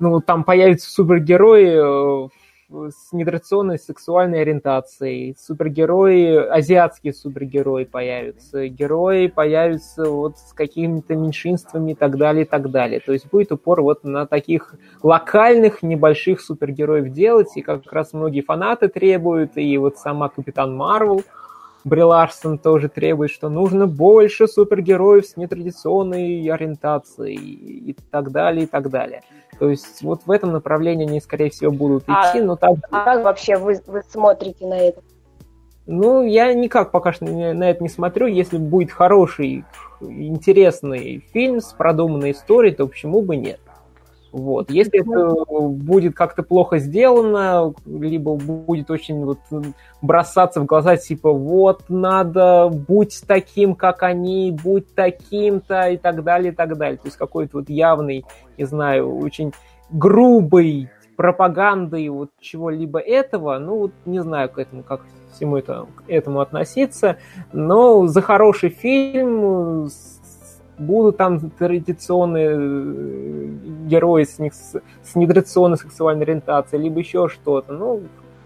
[0.00, 2.28] ну там появятся супергерои э,
[2.68, 11.94] с нетрадиционной сексуальной ориентацией, супергерои, азиатские супергерои появятся, герои появятся вот с какими-то меньшинствами и
[11.94, 13.00] так далее, и так далее.
[13.00, 18.40] То есть будет упор вот на таких локальных небольших супергероев делать, и как раз многие
[18.40, 21.22] фанаты требуют, и вот сама Капитан Марвел,
[21.84, 28.66] Бри Ларсон тоже требует, что нужно больше супергероев с нетрадиционной ориентацией и так далее, и
[28.66, 29.22] так далее.
[29.58, 32.76] То есть вот в этом направлении они, скорее всего, будут а, идти, но так...
[32.90, 35.00] А как вообще вы, вы смотрите на это?
[35.86, 38.26] Ну, я никак пока что на это не смотрю.
[38.26, 39.64] Если будет хороший,
[40.00, 43.60] интересный фильм с продуманной историей, то почему бы нет?
[44.36, 44.70] Вот.
[44.70, 45.34] Если это
[45.70, 49.38] будет как-то плохо сделано, либо будет очень вот
[50.02, 56.52] бросаться в глаза, типа, вот надо, будь таким, как они, будь таким-то, и так далее,
[56.52, 56.98] и так далее.
[56.98, 58.26] То есть какой-то вот явный,
[58.58, 59.54] не знаю, очень
[59.88, 65.00] грубый пропагандой вот чего-либо этого, ну, вот не знаю, к этому, как
[65.32, 67.16] всему это, к этому относиться,
[67.54, 70.15] но за хороший фильм с
[70.78, 73.48] будут там традиционные э,
[73.86, 77.72] герои с, них, с нетрадиционной сексуальной ориентацией, либо еще что-то.
[77.72, 78.02] Ну,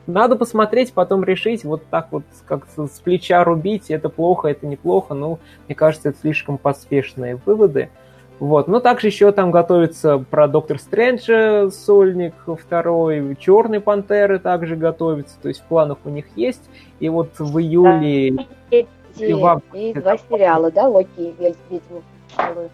[0.07, 5.15] надо посмотреть, потом решить, вот так вот как с плеча рубить, это плохо, это неплохо,
[5.15, 7.91] ну, мне кажется, это слишком поспешные выводы.
[8.39, 8.69] Вот.
[8.69, 15.49] Но также еще там готовится про Доктор Стрэнджа сольник второй, Черные Пантеры также готовится, то
[15.49, 16.63] есть в планах у них есть.
[17.01, 18.33] И вот в июле...
[18.33, 18.45] Да.
[18.71, 18.87] И,
[19.19, 19.27] и,
[19.75, 22.03] и два сериала, да, Локи и Ведьму.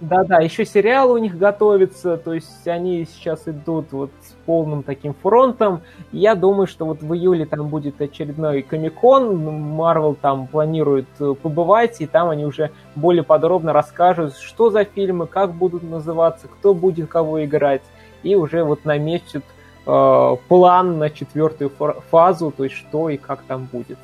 [0.00, 5.14] Да-да, еще сериал у них готовится, то есть они сейчас идут вот с полным таким
[5.14, 5.82] фронтом.
[6.12, 12.00] Я думаю, что вот в июле там будет очередной Комикон, Марвел там планирует э, побывать,
[12.00, 17.08] и там они уже более подробно расскажут, что за фильмы, как будут называться, кто будет
[17.08, 17.82] кого играть,
[18.22, 19.44] и уже вот наметят
[19.86, 21.70] э, план на четвертую
[22.10, 23.98] фазу, то есть что и как там будет.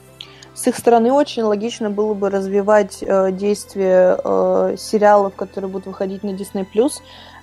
[0.54, 6.22] С их стороны очень логично было бы развивать э, действие э, сериалов, которые будут выходить
[6.22, 6.66] на Disney+,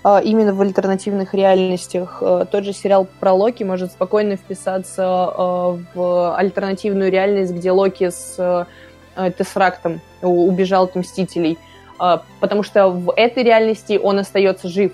[0.03, 2.19] э, именно в альтернативных реальностях.
[2.21, 8.11] Э, тот же сериал про Локи может спокойно вписаться э, в альтернативную реальность, где Локи
[8.11, 11.57] с э, Тесрактом убежал от Мстителей.
[11.99, 14.91] Э, потому что в этой реальности он остается жив,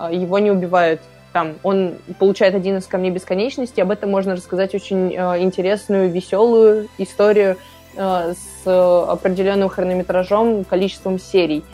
[0.00, 1.00] э, его не убивают
[1.32, 3.80] там он получает один из камней бесконечности.
[3.80, 7.56] Об этом можно рассказать очень э, интересную, веселую историю
[7.96, 11.64] э, с определенным хронометражом, количеством серий.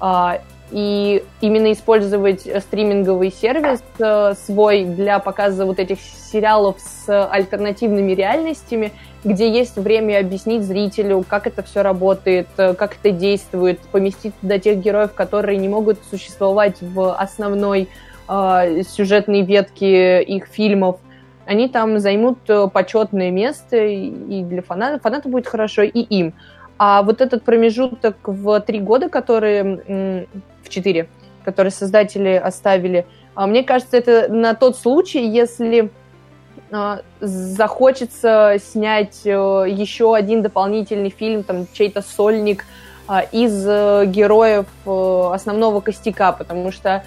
[0.00, 0.38] Э,
[0.70, 8.92] и именно использовать стриминговый сервис э, свой для показа вот этих сериалов с альтернативными реальностями,
[9.24, 14.78] где есть время объяснить зрителю, как это все работает, как это действует, поместить туда тех
[14.78, 17.88] героев, которые не могут существовать в основной
[18.28, 21.00] э, сюжетные ветки их фильмов,
[21.48, 26.34] они там займут э, почетное место, и для фанатов, фанатам будет хорошо, и им.
[26.76, 30.26] А вот этот промежуток в три года, который
[30.62, 31.08] в четыре,
[31.42, 35.90] который создатели оставили, а, мне кажется, это на тот случай, если
[37.20, 42.66] захочется снять э, еще один дополнительный фильм, там чей-то сольник
[43.32, 47.04] из э, героев основного костяка, потому что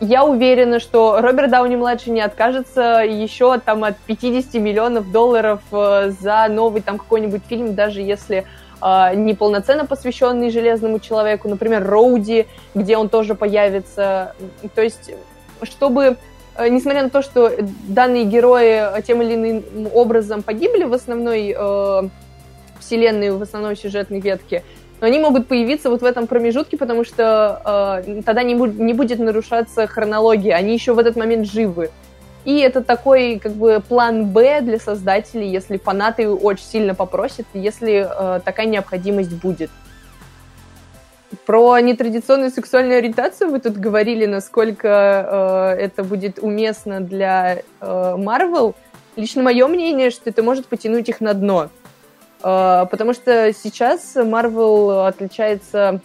[0.00, 6.46] я уверена, что Роберт Дауни-младший не откажется еще там от 50 миллионов долларов э, за
[6.48, 8.44] новый там какой-нибудь фильм, даже если
[8.80, 14.34] э, не посвященный Железному Человеку, например, Роуди, где он тоже появится.
[14.76, 15.10] То есть,
[15.62, 16.16] чтобы
[16.56, 17.50] э, несмотря на то, что
[17.88, 22.08] данные герои тем или иным образом погибли в основной э,
[22.78, 24.62] вселенной, в основной сюжетной ветке,
[25.00, 28.94] но они могут появиться вот в этом промежутке, потому что э, тогда не, бу- не
[28.94, 31.90] будет нарушаться хронология, они еще в этот момент живы.
[32.44, 38.08] И это такой как бы план Б для создателей, если фанаты очень сильно попросят, если
[38.08, 39.70] э, такая необходимость будет.
[41.44, 48.70] Про нетрадиционную сексуальную ориентацию вы тут говорили, насколько э, это будет уместно для Марвел.
[48.70, 48.88] Э,
[49.18, 51.70] Лично мое мнение, что это может потянуть их на дно.
[52.42, 56.00] А, потому что сейчас Marvel отличается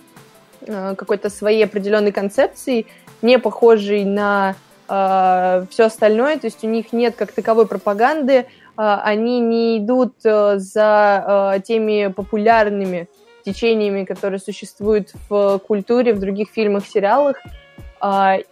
[0.67, 2.87] а, какой-то своей определенной концепцией,
[3.21, 4.55] не похожей на
[4.87, 11.61] а, все остальное, то есть у них нет как таковой пропаганды, они не идут за
[11.63, 13.07] теми популярными
[13.45, 17.37] течениями, которые существуют в культуре, в других фильмах, сериалах.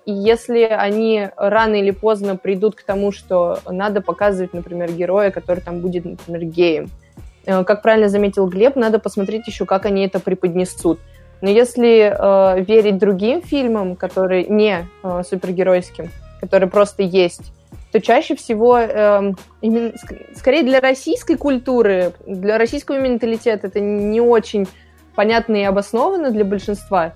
[0.06, 5.62] И если они рано или поздно придут к тому, что надо показывать, например, героя, который
[5.62, 7.01] там будет, например, геем, Э,
[7.46, 11.00] как правильно заметил Глеб, надо посмотреть еще, как они это преподнесут.
[11.42, 17.52] Но если э, верить другим фильмам, которые не э, супергеройским, которые просто есть,
[17.92, 19.92] то чаще всего, э, именно,
[20.36, 24.68] скорее для российской культуры, для российского менталитета это не очень
[25.16, 27.14] понятно и обосновано для большинства.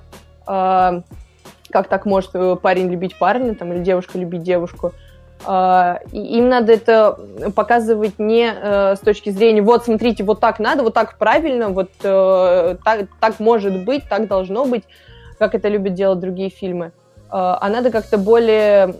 [0.48, 1.02] Э,
[1.70, 4.94] как так может э, парень любить парня там, или девушка любить девушку.
[5.48, 7.20] А, им надо это
[7.56, 11.92] показывать не э, с точки зрения, вот смотрите, вот так надо, вот так правильно, вот
[12.04, 14.84] э, так, так может быть, так должно быть,
[15.38, 16.94] как это любят делать другие фильмы.
[17.30, 18.96] А, а надо как-то более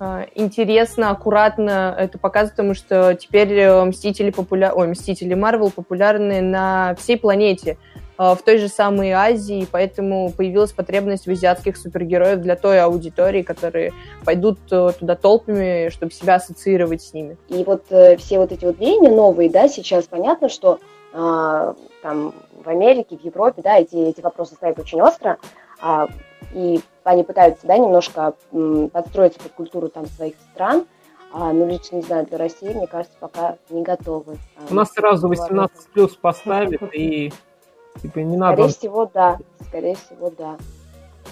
[0.00, 4.72] э, интересно, аккуратно это показывать, потому что теперь Мстители популя...
[4.72, 7.76] Ой, Мстители Марвел популярны на всей планете.
[8.18, 13.42] Э, в той же самой Азии, поэтому появилась потребность в азиатских супергероев для той аудитории,
[13.42, 13.92] которые
[14.24, 17.36] пойдут э, туда толпами, чтобы себя ассоциировать с ними.
[17.48, 20.78] И вот э, все вот эти вот веяния новые, да, сейчас понятно, что
[21.12, 25.38] э, там в Америке, в Европе, да, эти, эти вопросы стоят очень остро,
[25.82, 26.06] э,
[26.54, 30.84] и они пытаются, да, немножко м, подстроиться под культуру там своих стран,
[31.32, 34.36] а, ну, лично, не знаю, для России, мне кажется, пока не готовы.
[34.68, 37.32] У нас сразу 18 плюс поставят, и
[38.00, 38.68] Типа не надо...
[38.68, 39.38] Скорее всего, да.
[39.68, 40.56] Скорее всего, да.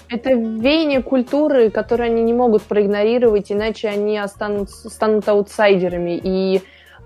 [0.09, 6.19] Это веяние культуры, которое они не могут проигнорировать, иначе они останутся, станут аутсайдерами.
[6.21, 6.61] И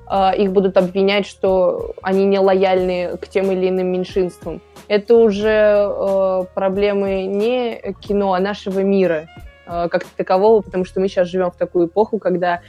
[0.09, 4.61] э, их будут обвинять, что они не лояльны к тем или иным меньшинствам.
[4.87, 9.27] Это уже э, проблемы не кино, а нашего мира
[9.67, 12.61] э, как такового, потому что мы сейчас живем в такую эпоху, когда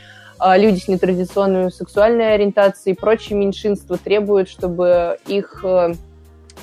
[0.42, 5.94] э, люди с нетрадиционной сексуальной ориентацией и прочие меньшинства требуют, чтобы их э,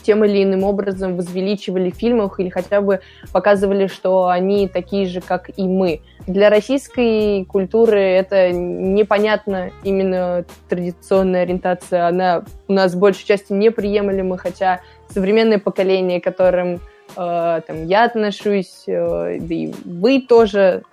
[0.03, 2.99] тем или иным образом возвеличивали в фильмах или хотя бы
[3.31, 6.01] показывали, что они такие же, как и мы.
[6.27, 12.07] Для российской культуры это непонятно именно традиционная ориентация.
[12.07, 16.79] Она у нас большей части неприемлема, хотя современное поколение, которым
[17.15, 20.83] э, там, я отношусь, э, да и вы тоже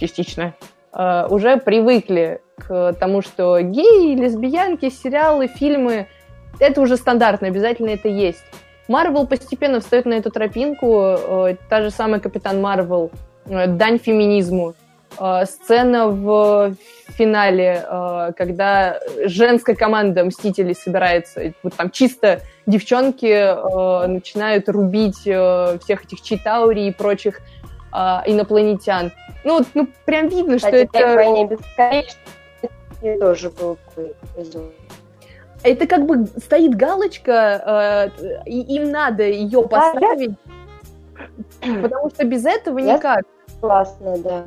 [0.00, 0.54] частично,
[0.92, 6.06] э, уже привыкли к тому, что геи, лесбиянки, сериалы, фильмы
[6.58, 8.44] это уже стандартно, обязательно это есть.
[8.88, 11.00] Марвел постепенно встает на эту тропинку.
[11.00, 13.10] Э, та же самая Капитан Марвел,
[13.46, 14.74] э, дань феминизму.
[15.20, 16.74] Э, сцена в
[17.08, 17.84] финале,
[18.36, 26.92] когда женская команда Мстителей собирается, вот там чисто девчонки начинают рубить всех этих Читаури и
[26.92, 27.40] прочих
[27.92, 29.10] инопланетян.
[29.42, 31.14] Ну, ну прям видно, Кстати, что это...
[31.16, 33.78] Войне бесконечности тоже был
[34.36, 34.72] эпизод
[35.62, 40.36] это как бы стоит галочка, э, и им надо ее поставить,
[41.82, 43.22] потому что без этого Я никак.
[43.60, 44.44] Классно, да.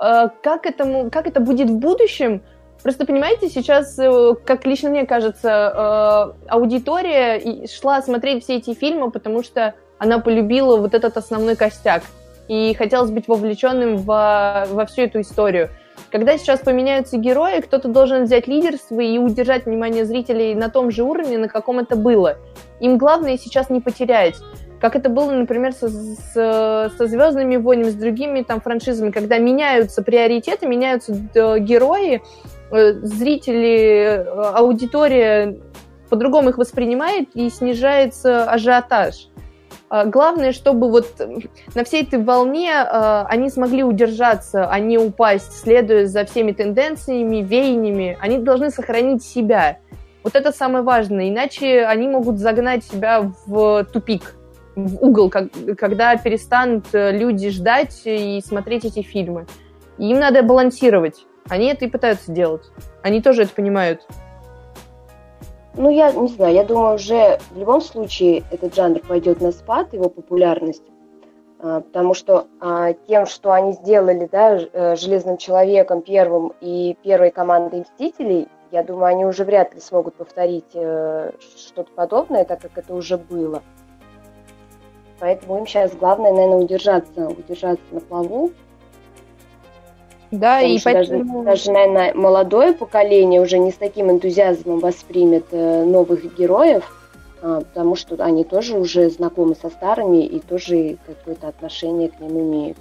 [0.00, 2.42] Э, как, этому, как это будет в будущем?
[2.82, 9.10] Просто понимаете, сейчас, э, как лично мне кажется, э, аудитория шла смотреть все эти фильмы,
[9.10, 12.02] потому что она полюбила вот этот основной костяк
[12.46, 15.70] и хотелось быть вовлеченным во, во всю эту историю.
[16.10, 21.02] Когда сейчас поменяются герои, кто-то должен взять лидерство и удержать внимание зрителей на том же
[21.02, 22.38] уровне, на каком это было.
[22.80, 24.36] Им главное сейчас не потерять.
[24.80, 30.02] Как это было, например, со, с, со Звездными войнами, с другими там франшизами, когда меняются
[30.02, 31.12] приоритеты, меняются
[31.58, 32.22] герои,
[32.70, 35.58] э, зрители, э, аудитория
[36.08, 39.28] по-другому их воспринимает и снижается ажиотаж.
[39.90, 41.06] А, главное, чтобы вот
[41.74, 47.42] на всей этой волне а, они смогли удержаться, а не упасть, следуя за всеми тенденциями,
[47.42, 48.18] веяниями.
[48.20, 49.78] Они должны сохранить себя.
[50.22, 51.28] Вот это самое важное.
[51.30, 54.34] Иначе они могут загнать себя в тупик,
[54.76, 59.46] в угол, когда перестанут э, люди ждать и смотреть эти фильмы.
[59.96, 61.24] И им надо балансировать.
[61.48, 62.62] Они это и пытаются делать.
[63.02, 64.06] Они тоже это понимают.
[65.80, 69.92] Ну, я не знаю, я думаю, уже в любом случае этот жанр пойдет на спад,
[69.92, 70.82] его популярность,
[71.60, 77.30] а, потому что а, тем, что они сделали, да, э, Железным Человеком первым и первой
[77.30, 82.76] командой Мстителей, я думаю, они уже вряд ли смогут повторить э, что-то подобное, так как
[82.76, 83.62] это уже было.
[85.20, 88.50] Поэтому им сейчас главное, наверное, удержаться, удержаться на плаву,
[90.30, 91.44] да, Потому и поэтому...
[91.44, 96.84] даже, даже, наверное, молодое поколение уже не с таким энтузиазмом воспримет э, новых героев,
[97.40, 102.40] а, потому что они тоже уже знакомы со старыми и тоже какое-то отношение к ним
[102.40, 102.76] имеют.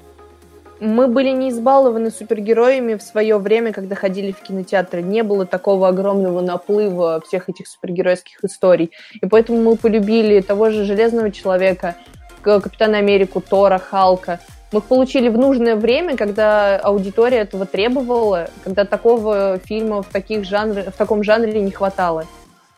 [0.80, 5.02] Мы были не избалованы супергероями в свое время, когда ходили в кинотеатры.
[5.02, 8.92] Не было такого огромного наплыва всех этих супергеройских историй.
[9.20, 11.96] И поэтому мы полюбили того же Железного Человека,
[12.44, 14.40] Капитана Америку, Тора, Халка–
[14.72, 20.44] мы их получили в нужное время, когда аудитория этого требовала, когда такого фильма в, таких
[20.44, 22.26] жанр, в таком жанре не хватало.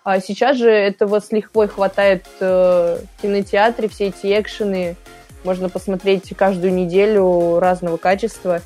[0.04, 4.96] А сейчас же этого с лихвой хватает э, в кинотеатре, все эти экшены
[5.44, 8.62] можно посмотреть каждую неделю разного качества.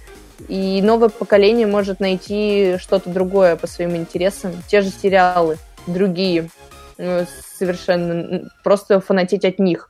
[0.48, 4.52] И новое поколение может найти что-то другое по своим интересам.
[4.68, 5.58] Те же сериалы,
[5.88, 6.50] другие,
[6.98, 7.26] э,
[7.58, 9.90] совершенно просто фанатеть от них.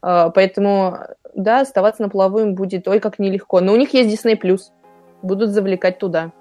[0.00, 0.98] А, поэтому,
[1.34, 3.60] да, оставаться на плаву им будет ой как нелегко.
[3.60, 4.60] Но у них есть Disney+.
[5.22, 6.32] Будут завлекать туда.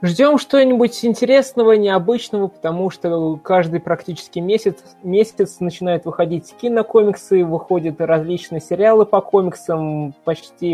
[0.00, 8.60] Ждем что-нибудь интересного, необычного, потому что каждый практически месяц, месяц начинают выходить кинокомиксы, выходят различные
[8.60, 10.72] сериалы по комиксам, почти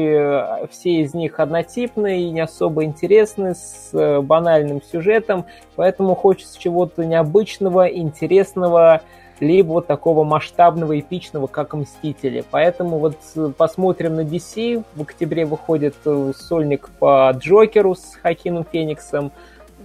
[0.68, 7.86] все из них однотипные, не особо интересные, с э, банальным сюжетом, поэтому хочется чего-то необычного,
[7.86, 9.00] интересного,
[9.40, 12.44] либо вот такого масштабного, эпичного, как «Мстители».
[12.50, 14.84] Поэтому вот э, посмотрим на DC.
[14.94, 19.32] В октябре выходит э, сольник по Джокеру с Хакином Фениксом.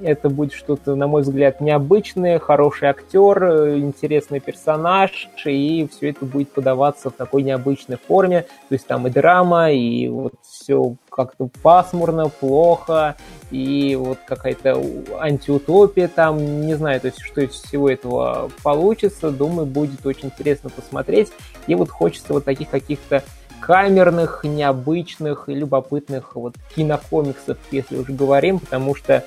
[0.02, 6.26] Это будет что-то, на мой взгляд, необычное, хороший актер, э, интересный персонаж, и все это
[6.26, 8.46] будет подаваться в такой необычной форме.
[8.70, 13.16] То есть там и драма, и вот все как-то пасмурно, плохо,
[13.52, 14.82] и вот какая-то
[15.20, 20.70] антиутопия там, не знаю, то есть что из всего этого получится, думаю, будет очень интересно
[20.70, 21.32] посмотреть,
[21.68, 23.24] и вот хочется вот таких каких-то
[23.60, 29.26] камерных, необычных и любопытных вот кинокомиксов, если уже говорим, потому что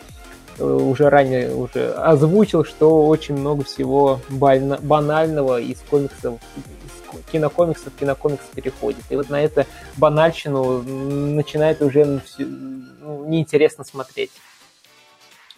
[0.58, 9.04] уже ранее уже озвучил, что очень много всего банального из комиксов, из кинокомиксов, кинокомикс переходит.
[9.10, 14.30] И вот на это банальщину начинает уже ну, неинтересно смотреть.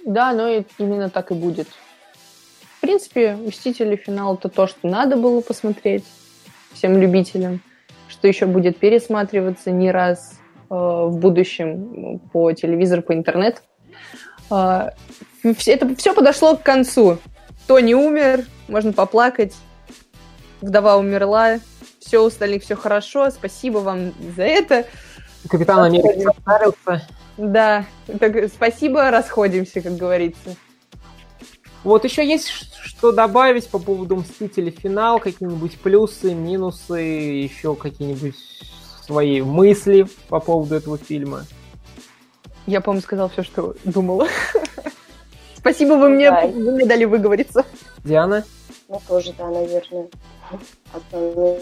[0.04, 1.68] Да, но именно так и будет.
[2.78, 3.96] В принципе, «Мстители.
[3.96, 6.04] Финал»— это то, что надо было посмотреть
[6.74, 7.60] всем любителям,
[8.08, 10.38] что еще будет пересматриваться не раз
[10.70, 13.60] э, в будущем по телевизору, по интернету.
[14.50, 14.90] Э,
[15.42, 17.18] это все подошло к концу.
[17.66, 19.54] Тони умер, можно поплакать,
[20.60, 21.60] вдова умерла,
[22.00, 24.86] все у остальных все хорошо, спасибо вам за это.
[25.48, 27.08] Капитан Америка понравился.
[27.36, 27.84] Да,
[28.18, 30.56] так, спасибо, расходимся, как говорится.
[31.82, 38.36] Вот еще есть что добавить по поводу Мстителей финал, какие-нибудь плюсы, минусы, еще какие-нибудь
[39.04, 41.44] свои мысли по поводу этого фильма?
[42.66, 44.26] Я, по-моему, сказал все, что думала.
[45.56, 47.64] Спасибо, вы мне, вы мне дали выговориться.
[48.04, 48.44] Диана?
[48.88, 50.08] Ну, тоже, да, наверное.
[50.92, 51.60] Основные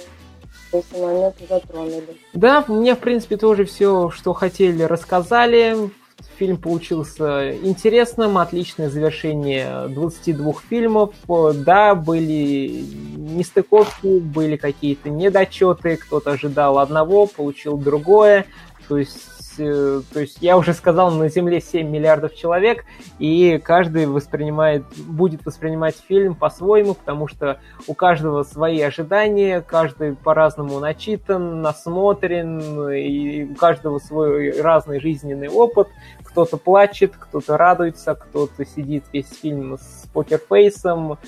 [0.96, 2.16] моменты затронули.
[2.32, 5.90] Да, мне, в принципе, тоже все, что хотели, рассказали.
[6.38, 11.14] Фильм получился интересным, отличное завершение 22 фильмов.
[11.28, 12.84] Да, были
[13.16, 18.46] нестыковки, были какие-то недочеты, кто-то ожидал одного, получил другое.
[18.88, 22.84] То есть то есть я уже сказал, на Земле 7 миллиардов человек,
[23.18, 30.78] и каждый воспринимает, будет воспринимать фильм по-своему, потому что у каждого свои ожидания, каждый по-разному
[30.80, 35.88] начитан, насмотрен, и у каждого свой разный жизненный опыт.
[36.24, 41.18] Кто-то плачет, кто-то радуется, кто-то сидит весь фильм с покерфейсом,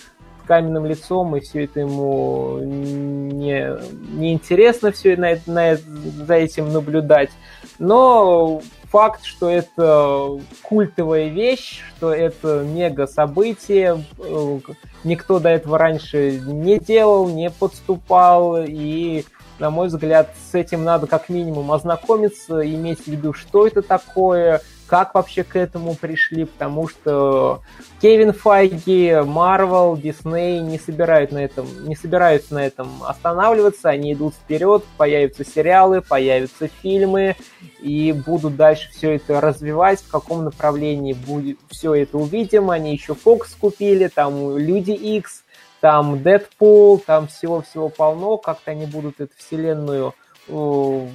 [0.47, 3.77] каменным лицом, и все это ему не,
[4.17, 7.31] не интересно все на, на, за этим наблюдать.
[7.79, 14.59] Но факт, что это культовая вещь, что это мега событие, э,
[15.03, 19.25] никто до этого раньше не делал, не подступал, и
[19.59, 24.61] на мой взгляд, с этим надо как минимум ознакомиться, иметь в виду, что это такое,
[24.95, 27.63] как вообще к этому пришли, потому что
[28.01, 34.35] Кевин Файги, Марвел, Дисней не собирают на этом, не собираются на этом останавливаться, они идут
[34.35, 37.35] вперед, появятся сериалы, появятся фильмы,
[37.81, 43.15] и будут дальше все это развивать, в каком направлении будет все это увидим, они еще
[43.15, 45.43] Fox купили, там Люди X,
[45.81, 50.15] там Дэдпул, там всего-всего полно, как-то они будут эту вселенную
[50.47, 51.09] э,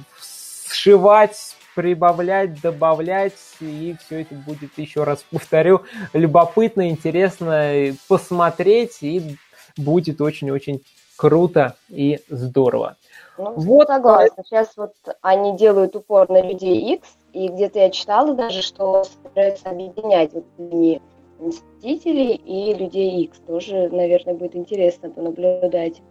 [0.68, 5.80] сшивать, прибавлять, добавлять, и все это будет, еще раз повторю,
[6.12, 9.38] любопытно, интересно посмотреть, и
[9.78, 10.82] будет очень-очень
[11.16, 12.96] круто и здорово.
[13.38, 14.44] Ну, вот согласна.
[14.44, 19.70] Сейчас вот они делают упор на людей X, и где-то я читала даже, что собираются
[19.70, 21.00] объединять вот не
[21.38, 23.38] Мстителей и Людей X.
[23.46, 26.02] Тоже, наверное, будет интересно понаблюдать.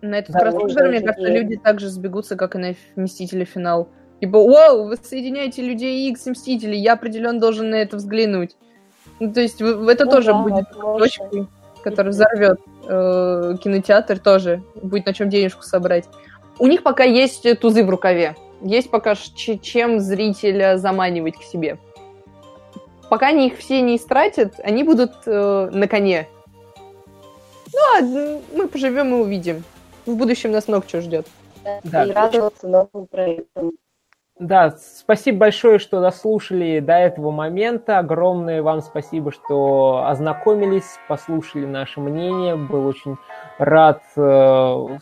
[0.00, 3.88] На этот да, кроссовер, мне кажется, люди также сбегутся, как и на Мстители финал.
[4.20, 8.56] Типа, вау, вы соединяете людей X и Мстителей, я определенно должен на это взглянуть.
[9.20, 11.46] Ну, то есть это ну, тоже да, будет точкой,
[11.82, 16.06] которая взорвет э, кинотеатр, тоже будет на чем денежку собрать.
[16.58, 18.34] У них пока есть тузы в рукаве.
[18.60, 21.78] Есть пока чем зрителя заманивать к себе.
[23.08, 26.28] Пока они их все не истратят, они будут э, на коне.
[27.72, 28.02] Ну, а
[28.56, 29.62] мы поживем и увидим.
[30.06, 31.26] В будущем нас много чего ждет.
[31.84, 33.72] Да, и радоваться новым проектам.
[34.38, 37.98] Да, спасибо большое, что дослушали до этого момента.
[37.98, 42.54] Огромное вам спасибо, что ознакомились, послушали наше мнение.
[42.54, 43.16] Был очень
[43.58, 44.98] рад э,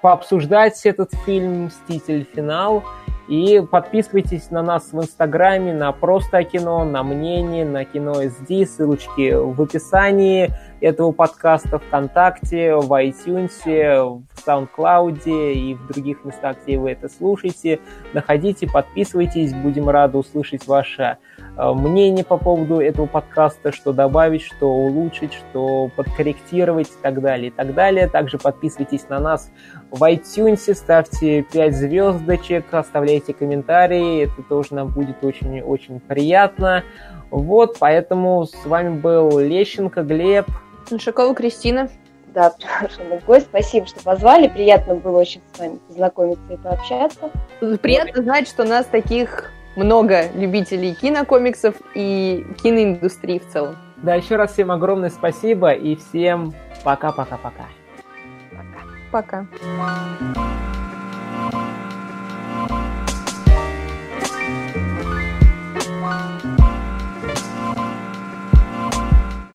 [0.00, 2.26] пообсуждать этот фильм «Мститель.
[2.34, 2.84] Финал».
[3.28, 8.64] И подписывайтесь на нас в Инстаграме, на Просто кино, на Мнение, на Кино SD.
[8.64, 10.50] Ссылочки в описании
[10.80, 17.80] этого подкаста ВКонтакте, в iTunes, в SoundCloud и в других местах, где вы это слушаете.
[18.14, 21.18] Находите, подписывайтесь, будем рады услышать ваше
[21.58, 27.50] мнение по поводу этого подкаста, что добавить, что улучшить, что подкорректировать и так далее, и
[27.50, 28.08] так далее.
[28.08, 29.50] Также подписывайтесь на нас
[29.90, 36.84] в iTunes, ставьте 5 звездочек, оставляйте комментарии, это тоже нам будет очень-очень приятно.
[37.30, 40.46] Вот, поэтому с вами был Лещенко Глеб.
[40.96, 41.88] Шакова Кристина.
[42.32, 43.46] Да, приглашенный гость.
[43.46, 44.48] Спасибо, что позвали.
[44.48, 47.30] Приятно было очень с вами познакомиться и пообщаться.
[47.82, 53.76] Приятно знать, что нас таких много любителей кинокомиксов и киноиндустрии в целом.
[53.98, 56.52] Да, еще раз всем огромное спасибо и всем
[56.84, 57.66] пока-пока-пока.
[59.10, 59.10] Пока.
[59.10, 59.46] Пока.